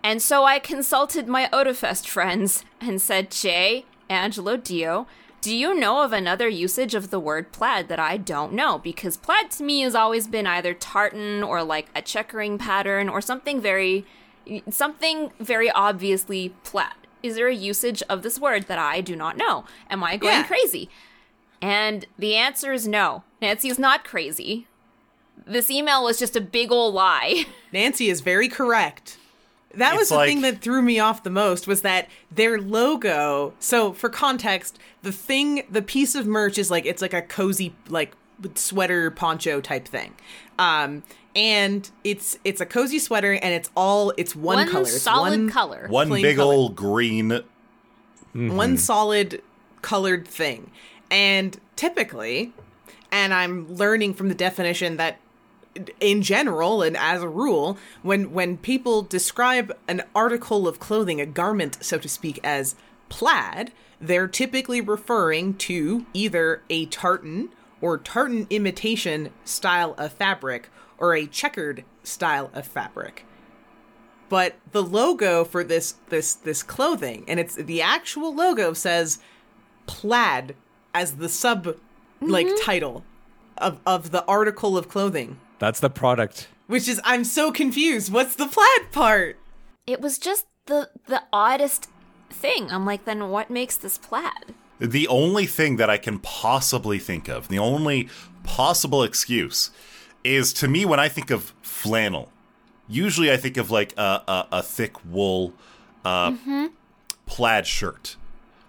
[0.05, 5.07] And so I consulted my Otafest friends and said, Jay, Angelo, Dio,
[5.41, 8.79] do you know of another usage of the word plaid that I don't know?
[8.79, 13.21] Because plaid to me has always been either tartan or like a checkering pattern or
[13.21, 14.05] something very,
[14.71, 16.95] something very obviously plaid.
[17.23, 19.65] Is there a usage of this word that I do not know?
[19.91, 20.43] Am I going Yeah.
[20.47, 20.89] crazy?
[21.61, 23.23] And the answer is no.
[23.41, 24.67] Nancy is not crazy.
[25.47, 27.47] This email was just a big old lie.
[27.73, 29.19] Nancy is very correct.
[29.75, 33.55] That was the like- thing that threw me off the most was that their logo.
[33.59, 37.75] So for context, the thing, the piece of merch is like it's like a cozy
[37.89, 38.13] like
[38.55, 40.15] sweater poncho type thing.
[40.59, 41.03] Um
[41.35, 44.83] and it's it's a cozy sweater and it's all it's one, One color.
[44.83, 45.87] It's solid one, color.
[45.89, 46.53] One big color.
[46.53, 47.41] old green.
[48.35, 49.43] one solid
[49.81, 50.71] colored thing.
[51.11, 52.53] And typically,
[53.11, 55.19] and I'm learning from the definition that
[56.01, 61.27] in general and as a rule, when when people describe an article of clothing, a
[61.27, 62.75] garment so to speak as
[63.09, 67.51] plaid, they're typically referring to either a tartan
[67.83, 73.27] or tartan imitation style of fabric or a checkered style of fabric
[74.31, 79.19] but the logo for this this this clothing and it's the actual logo says
[79.87, 80.57] plaid
[80.95, 81.77] as the sub
[82.23, 82.65] like mm-hmm.
[82.65, 83.05] title
[83.59, 86.49] of of the article of clothing That's the product.
[86.69, 89.37] which is i'm so confused what's the plaid part
[89.87, 91.89] it was just the the oddest
[92.33, 92.71] thing.
[92.71, 94.55] I'm like, then what makes this plaid?
[94.83, 98.09] The only thing that I can possibly think of, the only
[98.43, 99.71] possible excuse,
[100.25, 102.31] is to me when I think of flannel.
[102.89, 105.55] Usually, I think of like a a, a thick wool,
[106.05, 106.33] uh,
[107.27, 108.17] plaid shirt.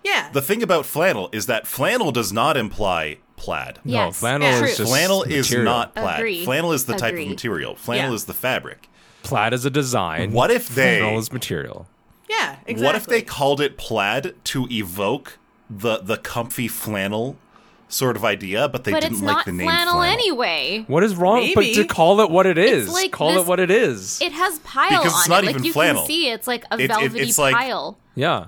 [0.04, 3.80] yeah The thing about flannel is that flannel does not imply plaid.
[3.84, 4.64] No, Yes, flannel Yeah.
[4.66, 5.66] is just Flannel is material.
[5.74, 6.20] not plaid.
[6.20, 6.46] Agreed.
[6.46, 7.76] Flannel is the type of material.
[7.76, 8.16] Flannel Yeah.
[8.16, 8.88] is the fabric.
[9.24, 10.32] plaid is a design.
[10.32, 11.88] What if they flannel is material?
[12.30, 15.38] yeah exactly What if they called it plaid to evoke
[15.70, 17.38] the the comfy flannel
[17.90, 20.84] sort of idea, but they but didn't it's like not the name flannel, flannel, anyway.
[20.88, 21.52] What is wrong?
[21.54, 24.20] But to call it what it is, like call this- it what it is.
[24.22, 25.50] It has pile Because on it's not it.
[25.52, 26.02] even like you flannel.
[26.02, 27.98] can see, it's like a It- it- velvety it's like- pile.
[28.16, 28.48] yeah,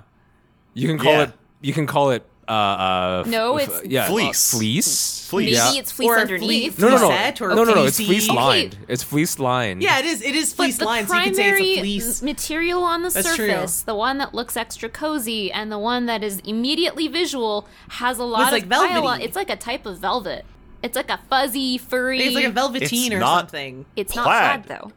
[0.74, 1.22] you can call Yeah.
[1.24, 1.32] it.
[1.61, 2.24] You can call it.
[2.48, 4.54] Uh, uh, No, f- it's- yeah, Fleece.
[4.54, 5.28] uh, fleece.
[5.28, 5.46] Fleece.
[5.48, 5.80] Maybe Yeah.
[5.82, 6.78] it's fleece Or underneath.
[6.80, 7.84] No, no, no, Fleecette or no, no, no.
[7.86, 8.06] It's fleecy.
[8.06, 8.36] fleece Okay.
[8.39, 8.78] lined.
[8.88, 9.82] It's fleece lined.
[9.82, 11.82] yeah it is it is fleece but the lines you could say primary it's a
[11.82, 13.48] fleece material on the That's true.
[13.48, 18.20] surface, the one that looks extra cozy, and the one that is immediately visual, has
[18.20, 18.93] a lot like of pile on.
[19.02, 19.24] velvety.
[19.26, 20.46] It's like a type of velvet.
[20.84, 22.20] It's like a fuzzy, furry.
[22.22, 24.66] it's like a velveteen It's or not- something It's not plaid.
[24.68, 24.91] plaid though.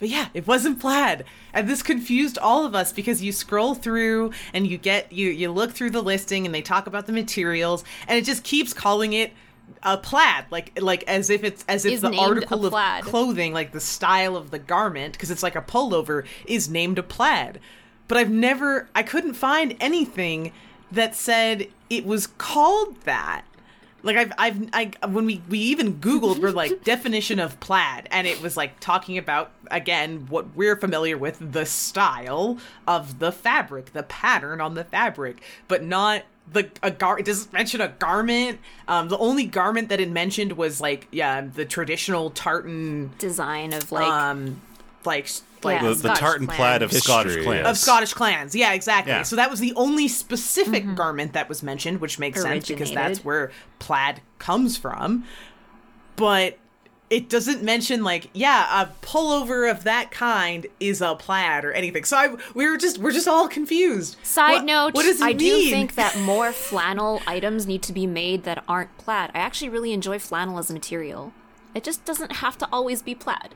[0.00, 1.24] But yeah, it wasn't plaid.
[1.52, 5.52] And this confused all of us because you scroll through and you get you you
[5.52, 9.12] look through the listing and they talk about the materials and it just keeps calling
[9.12, 9.32] it
[9.82, 13.72] a plaid like like as if it's as if Is the article of clothing like
[13.72, 17.60] the style of the garment because it's like a pullover is named a plaid.
[18.08, 20.52] But I've never I couldn't find anything
[20.90, 23.44] that said it was called that.
[24.02, 28.26] Like I've I've I when we we even googled we're like definition of plaid and
[28.26, 33.92] it was like talking about again what we're familiar with the style of the fabric,
[33.92, 36.22] the pattern on the fabric, but not
[36.52, 38.58] the a gar it doesn't mention a garment.
[38.88, 43.92] Um the only garment that it mentioned was like yeah, the traditional tartan Design of
[43.92, 44.60] like um
[45.04, 45.28] like
[45.62, 45.88] like Yeah.
[45.88, 46.56] the, the tartan clan.
[46.56, 47.42] plaid of History, Scottish yeah.
[47.42, 47.66] clans.
[47.66, 48.54] of Scottish clans.
[48.54, 49.12] Yeah, exactly.
[49.12, 49.22] Yeah.
[49.22, 50.94] So that was the only specific mm-hmm.
[50.94, 55.24] garment that was mentioned, which makes sense because that's where plaid comes from.
[56.16, 56.58] But
[57.10, 62.04] it doesn't mention like, yeah, a pullover of that kind is a plaid or anything.
[62.04, 64.16] So I, we were just we're just all confused.
[64.22, 67.92] Side What- note, what does it I do think that more flannel items need to
[67.92, 69.30] be made that aren't plaid.
[69.34, 71.32] I actually really enjoy flannel as a material.
[71.74, 73.54] It just doesn't have to always be plaid.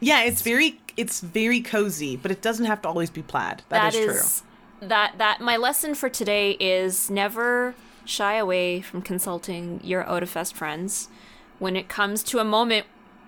[0.00, 3.62] Yeah, it's very it's very cozy, but it doesn't have to always be plaid.
[3.68, 4.42] that is, is
[4.80, 7.74] that that my lesson for today is never
[8.04, 11.08] shy away from consulting your Otafest friends
[11.58, 12.86] when it comes to a moment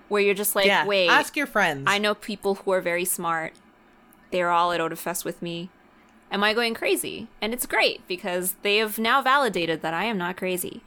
[0.09, 0.71] where you're just like, true.
[0.71, 1.85] Yeah, wait, ask your friends.
[1.87, 3.53] I know people who are very smart.
[4.31, 5.69] They're all at Otafest with me.
[6.31, 7.27] Am I going crazy?
[7.39, 10.81] And it's great because they have now validated that I am not crazy.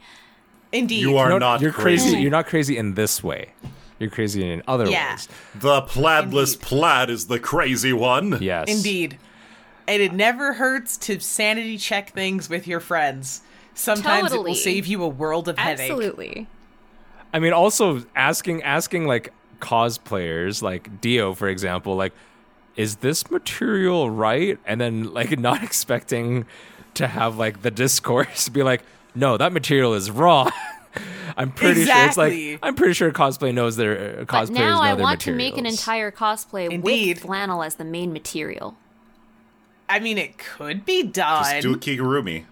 [0.73, 2.09] Indeed, You are No, not you're crazy.
[2.09, 2.21] crazy.
[2.21, 3.53] You're not crazy in this way.
[3.99, 5.11] You're crazy in other Yeah.
[5.13, 5.27] ways.
[5.55, 6.61] The plaidless Indeed.
[6.61, 8.37] plaid is the crazy one.
[8.41, 8.67] Yes.
[8.69, 9.17] Indeed.
[9.89, 13.39] and it never hurts to sanity check things with your friends.
[13.73, 15.89] Sometimes it will save you a world of headache.
[15.89, 16.47] Absolutely.
[17.33, 19.31] I mean, also asking asking like
[19.61, 22.11] cosplayers, like Dio, for example, like,
[22.75, 24.59] is this material right?
[24.65, 26.45] And then like not expecting
[26.95, 28.83] to have like the discourse be like,
[29.15, 30.51] no, that material is wrong.
[31.37, 34.81] I'm pretty sure it's like I'm pretty sure cosplay knows their uh, But now know
[34.81, 37.17] I their want to make an entire cosplay Indeed.
[37.17, 38.77] with flannel as the main material.
[39.89, 41.43] I mean, it could be done.
[41.43, 42.45] Just do a Kigurumi.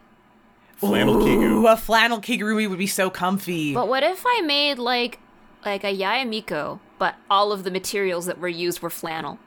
[0.78, 1.42] Flannel Kigu.
[1.42, 3.74] Ooh, a flannel kigurumi would be so comfy.
[3.74, 5.20] But what if I made like
[5.66, 9.40] like a Yae Miko, but all of the materials that were used were flannel?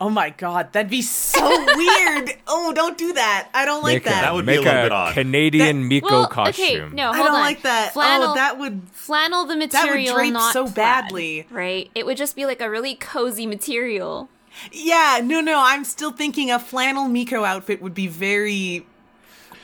[0.00, 1.40] Oh my god, that'd be so
[1.76, 2.30] weird.
[2.46, 3.48] Oh, don't do that.
[3.54, 4.20] I don't like Make a- that.
[4.22, 5.14] That would be a make little bit odd.
[5.14, 6.64] Canadian Miko well, costume.
[6.86, 7.40] okay, no, I don't on.
[7.40, 7.88] like that.
[7.90, 8.82] Oh, flannel, Oh, that would.
[8.92, 11.46] flannel the material that would material, drape not so plaid, badly.
[11.50, 11.90] right?
[11.94, 14.28] It would just be like a really cozy material.
[14.72, 15.60] Yeah, no, no.
[15.64, 18.86] I'm still thinking a flannel Miko outfit would be very.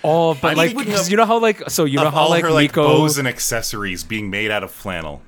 [0.03, 2.28] Oh, but I'm like, thinking 'cause of- you know how like, so you know how
[2.28, 2.83] like her like Miko.
[2.89, 5.22] bows and accessories being made out of flannel.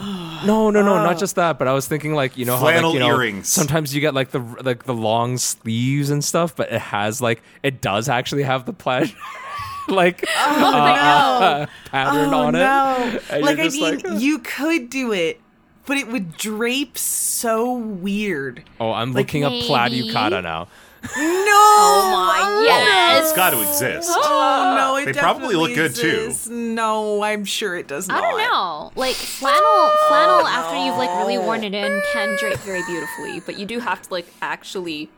[0.46, 1.58] No, no, no, not just that.
[1.58, 3.48] But I was thinking like you know how like, you know, earrings.
[3.48, 7.42] Sometimes you get like the like the long sleeves and stuff, but it has like
[7.62, 9.12] it does actually have the plaid
[9.88, 12.96] like uh, pattern Oh on no!
[13.16, 13.22] it.
[13.30, 15.40] And Like I mean, like, "Uh." you could do it,
[15.84, 18.64] but it would drape so weird.
[18.80, 20.68] oh, I'm like, looking up plaid maybe- yukata now.
[21.02, 21.10] No!
[21.16, 23.24] Oh my oh, yes!
[23.28, 24.10] It's got to exist.
[24.12, 24.96] Oh no!
[24.96, 26.24] It They probably look definitely good, too.
[26.26, 26.48] exists.
[26.48, 28.22] No, I'm sure it does not.
[28.22, 28.92] I don't know.
[28.96, 33.40] Like flannel, flannel oh, after you've like really worn it in can drape very beautifully,
[33.40, 35.08] but you do have to like actually.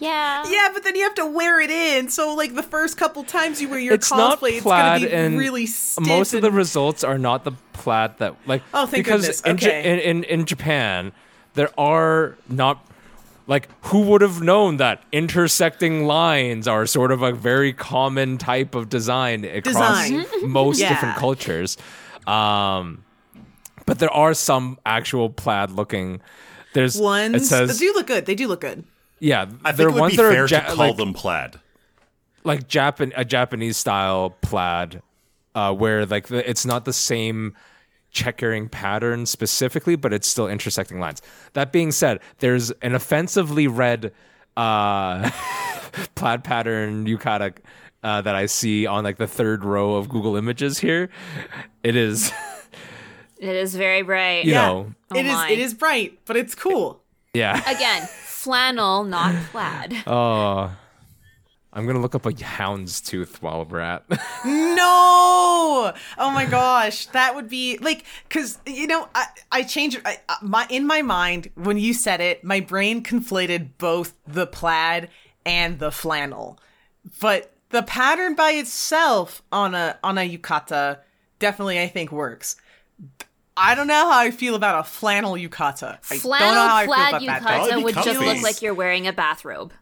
[0.00, 0.44] Yeah.
[0.48, 2.08] Yeah, but then you have to wear it in.
[2.08, 5.06] So, like the first couple times you wear your it's not cosplay, it's plaid gonna
[5.10, 6.06] be and really stiff.
[6.06, 9.40] most of the and- results are not the plaid that like Oh, thank because goodness.
[9.42, 9.92] in, Ja- Okay.
[9.92, 11.12] in, in in Japan
[11.54, 12.84] there are not
[13.48, 18.76] like who would have known that intersecting lines are sort of a very common type
[18.76, 19.74] of design across
[20.08, 20.26] Design.
[20.50, 20.90] most Yeah.
[20.90, 21.76] different cultures
[22.26, 23.02] um
[23.86, 26.20] but there are some actual plaid looking
[26.74, 28.26] there's ones it says they do look good.
[28.26, 28.84] They do look good.
[29.18, 30.76] yeah I there think are it would ones be that are fair ja- to call
[30.88, 31.56] like, them plaid.
[32.44, 35.00] like Japan a Japanese style plaid,
[35.54, 37.54] uh, where like the, it's not the same
[38.18, 41.22] checkering pattern specifically, but it's still intersecting lines.
[41.52, 44.12] That being said, there's an offensively red
[44.56, 45.30] uh,
[46.16, 47.54] plaid pattern yukata
[48.02, 51.08] uh, that I see on like the third row of Google Images here.
[51.84, 52.32] It is,
[53.38, 54.44] It is very bright.
[54.46, 54.66] you Yeah.
[54.66, 55.32] know, Oh it is.
[55.32, 55.50] my.
[55.50, 57.02] It is bright, but it's cool.
[57.34, 57.60] yeah.
[57.70, 59.94] Again, flannel, not plaid.
[60.08, 60.72] Oh,
[61.78, 64.02] I'm gonna look up a hound's tooth while we're at.
[64.44, 65.92] No!
[66.18, 70.36] Oh my gosh, that would be like because you know I I changed I, uh,
[70.42, 75.08] my in my mind when you said it, my brain conflated both the plaid
[75.46, 76.58] and the flannel,
[77.20, 80.98] but the pattern by itself on a on a yukata
[81.38, 82.56] definitely I think works.
[83.56, 85.98] I don't know how I feel about a flannel yukata.
[86.10, 87.68] I don't know how I Flannel feel about that.
[87.68, 89.72] That would yukata would just look like you're wearing a bathrobe.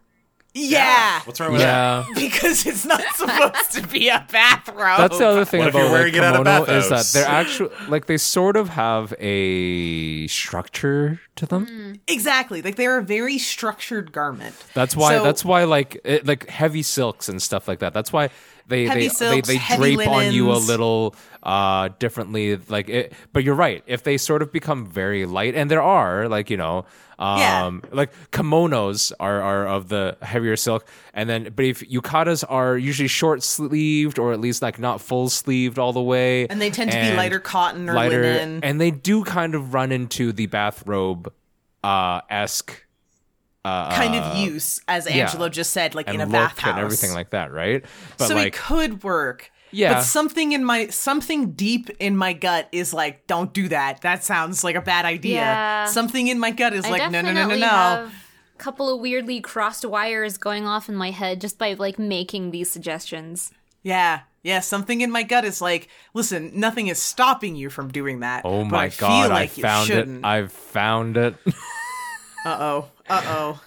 [0.53, 1.21] Yeah.
[1.25, 2.05] What's wrong with that?
[2.07, 2.13] yeah.
[2.15, 4.97] Because it's not supposed to be a bathrobe.
[4.97, 6.83] That's the other thing What if you're about like, wearing it at a kimono is
[6.85, 7.13] that bathhouse?
[7.13, 11.65] they're actually like they sort of have a structure to them.
[11.67, 11.99] Mm.
[12.07, 12.61] Exactly.
[12.61, 14.55] Like they're a very structured garment.
[14.73, 15.17] That's why.
[15.17, 17.93] So- that's why like it, like heavy silks and stuff like that.
[17.93, 18.29] That's why
[18.67, 22.57] they they, silks, they they drape on you a little uh differently.
[22.67, 23.83] Like it, but you're right.
[23.87, 26.85] If they sort of become very light, and there are like you know.
[27.19, 27.71] Um, Yeah.
[27.93, 33.07] like kimonos are, are of the heavier silk, and then but if yukatas are usually
[33.07, 36.91] short sleeved or at least like not full sleeved all the way, And they tend
[36.91, 38.59] to be lighter cotton or lighter, linen.
[38.61, 41.33] and they do kind of run into the bathrobe
[41.83, 42.85] uh esque
[43.95, 45.23] kind of uh, use, as yeah.
[45.23, 46.71] Angelo just said, like and in a bathhouse.
[46.71, 47.83] and everything like that, right?
[48.17, 49.51] But so like, it could work.
[49.71, 49.95] Yeah.
[49.95, 54.01] But something in my something deep in my gut is like, don't do that.
[54.01, 55.35] That sounds like a bad idea.
[55.35, 55.85] Yeah.
[55.85, 57.67] Something in my gut is I like, no, no, no, no, no.
[57.67, 58.11] a
[58.57, 62.69] couple of weirdly crossed wires going off in my head just by like making these
[62.69, 63.51] suggestions.
[63.83, 64.21] Yeah.
[64.43, 68.43] Yeah, something in my gut is like, listen, nothing is stopping you from doing that.
[68.45, 70.25] oh but my I god, feel like I found it!
[70.25, 71.35] I've found it
[72.45, 72.89] Uh oh.
[73.09, 73.61] Uh oh.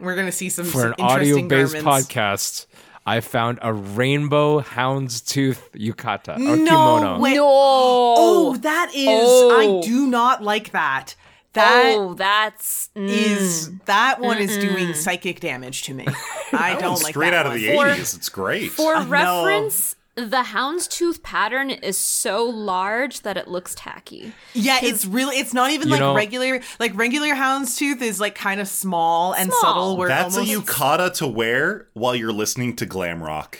[0.00, 2.66] We're gonna see some, for some an audio-based podcast.
[3.04, 6.70] I found a rainbow houndstooth yukata or No
[7.00, 7.18] kimono.
[7.18, 7.34] way.
[7.34, 7.44] No.
[7.44, 9.08] Oh, that is.
[9.08, 9.80] Oh.
[9.80, 11.14] I do not like that.
[11.54, 13.08] That oh, that's mm.
[13.08, 16.06] is that one is doing psychic damage to me.
[16.52, 17.60] I don't one's like straight that out of one.
[17.60, 18.16] the 80s.
[18.16, 18.70] It's great.
[18.72, 19.10] for I know.
[19.10, 19.96] reference.
[20.14, 24.32] The houndstooth pattern is so large that it looks tacky.
[24.52, 28.60] Yeah, it's really it's not even like know- regular like regular houndstooth is like kind
[28.60, 29.60] of small and Small.
[29.60, 33.58] subtle where That's almost a yukata to wear while you're listening to glam rock.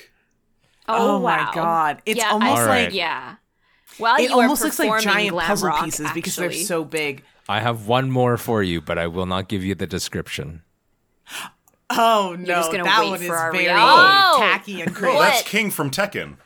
[0.88, 1.50] Oh, Oh, my.
[1.54, 2.02] God.
[2.04, 3.36] It's yeah, almost I- like- yeah.
[3.98, 6.52] While it you are almost looks like performing giant glam puzzle rock, pieces because they're
[6.52, 7.24] so big.
[7.48, 10.62] I have one more for you, but I will not give you the description.
[11.98, 13.68] Oh no, just gonna that one is for our very.
[13.70, 14.36] Oh!
[14.38, 15.16] tacky and crazy.
[15.16, 15.28] What?
[15.28, 16.36] That's King from Tekken.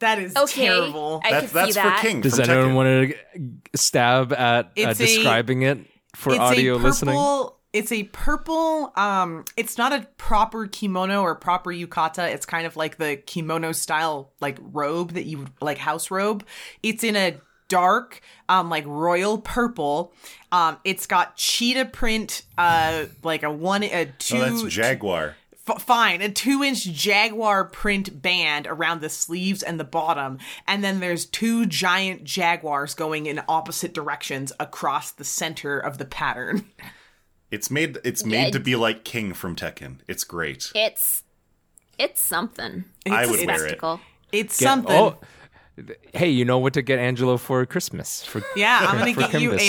[0.00, 1.20] That is Okay, terrible.
[1.24, 2.00] I That's can that's see for that.
[2.02, 2.74] King Does from anyone Tekken.
[2.74, 5.78] want to stab at uh, It's a- describing it
[6.14, 7.48] for it's audio a purple, listening?
[7.72, 8.92] It's a purple.
[8.96, 12.32] Um, it's not a proper kimono or proper yukata.
[12.32, 16.46] It's kind of like the kimono style, like robe that you would like house robe.
[16.82, 17.38] It's in a
[17.68, 20.12] dark, um, like royal purple.
[20.50, 24.36] Um, it's got cheetah print, uh, like a one, a two.
[24.38, 25.36] Oh, that's Jaguar.
[25.68, 30.82] F- fine, a two inch jaguar print band around the sleeves and the bottom, and
[30.82, 36.64] then there's two giant jaguars going in opposite directions across the center of the pattern.
[37.50, 40.00] It's made it's made to be like King from Tekken.
[40.06, 40.70] It's great.
[40.74, 41.22] It's
[41.98, 42.84] it's something.
[43.10, 44.00] I would it's- wear it.
[44.32, 44.94] It's Get- something.
[44.94, 45.16] Oh,
[46.14, 48.24] hey, you know what to get Angelo for Christmas?
[48.24, 49.68] For yeah, I'm gonna for get you a He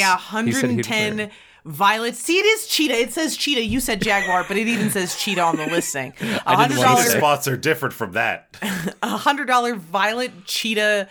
[0.52, 1.32] said he'd 110
[1.66, 2.16] violet.
[2.16, 2.96] See, it is cheetah.
[2.96, 3.64] It says cheetah.
[3.64, 6.14] You said jaguar, but it even says cheetah on the listing.
[6.22, 8.58] A I didn't hundred want to say- spots are different from that.
[9.04, 11.10] a hundred dollar violet cheetah.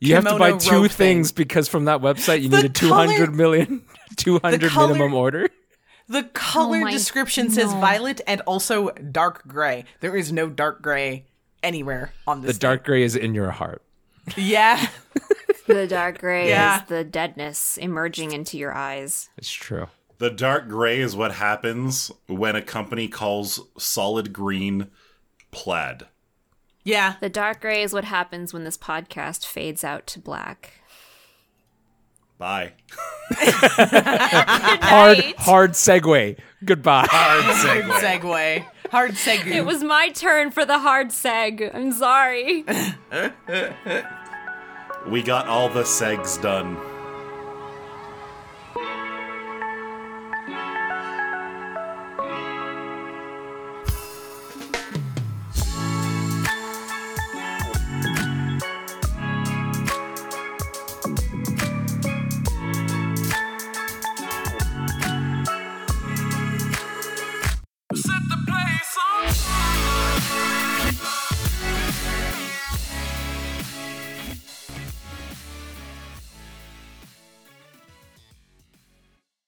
[0.00, 1.34] You have to buy two things thing.
[1.36, 3.84] because from that website you The need a 200 color- million
[4.16, 5.48] 200 color- minimum order.
[6.08, 7.80] The color oh my- description says no.
[7.80, 9.84] violet and also dark gray.
[10.00, 11.24] There is no dark gray
[11.62, 12.46] anywhere on this.
[12.48, 12.58] The this.
[12.58, 13.82] dark gray is in your heart.
[14.30, 14.44] Thing.
[14.46, 14.86] Yeah.
[15.66, 16.82] The dark gray Yeah.
[16.82, 19.30] is the deadness emerging into your eyes.
[19.38, 19.86] It's true.
[20.18, 24.88] The dark gray is what happens when a company calls solid green
[25.52, 26.02] plaid.
[26.82, 27.14] Yeah.
[27.18, 30.74] The dark gray is what happens when this podcast fades out to black.
[32.38, 32.72] Bye.
[34.82, 36.36] Hard hard segue.
[36.64, 37.06] Goodbye.
[37.08, 38.20] Hard Hard segue.
[38.20, 38.66] segue.
[38.90, 39.46] Hard segue.
[39.46, 41.74] It was my turn for the hard seg.
[41.74, 42.64] I'm sorry.
[45.06, 46.78] We got all the segs done.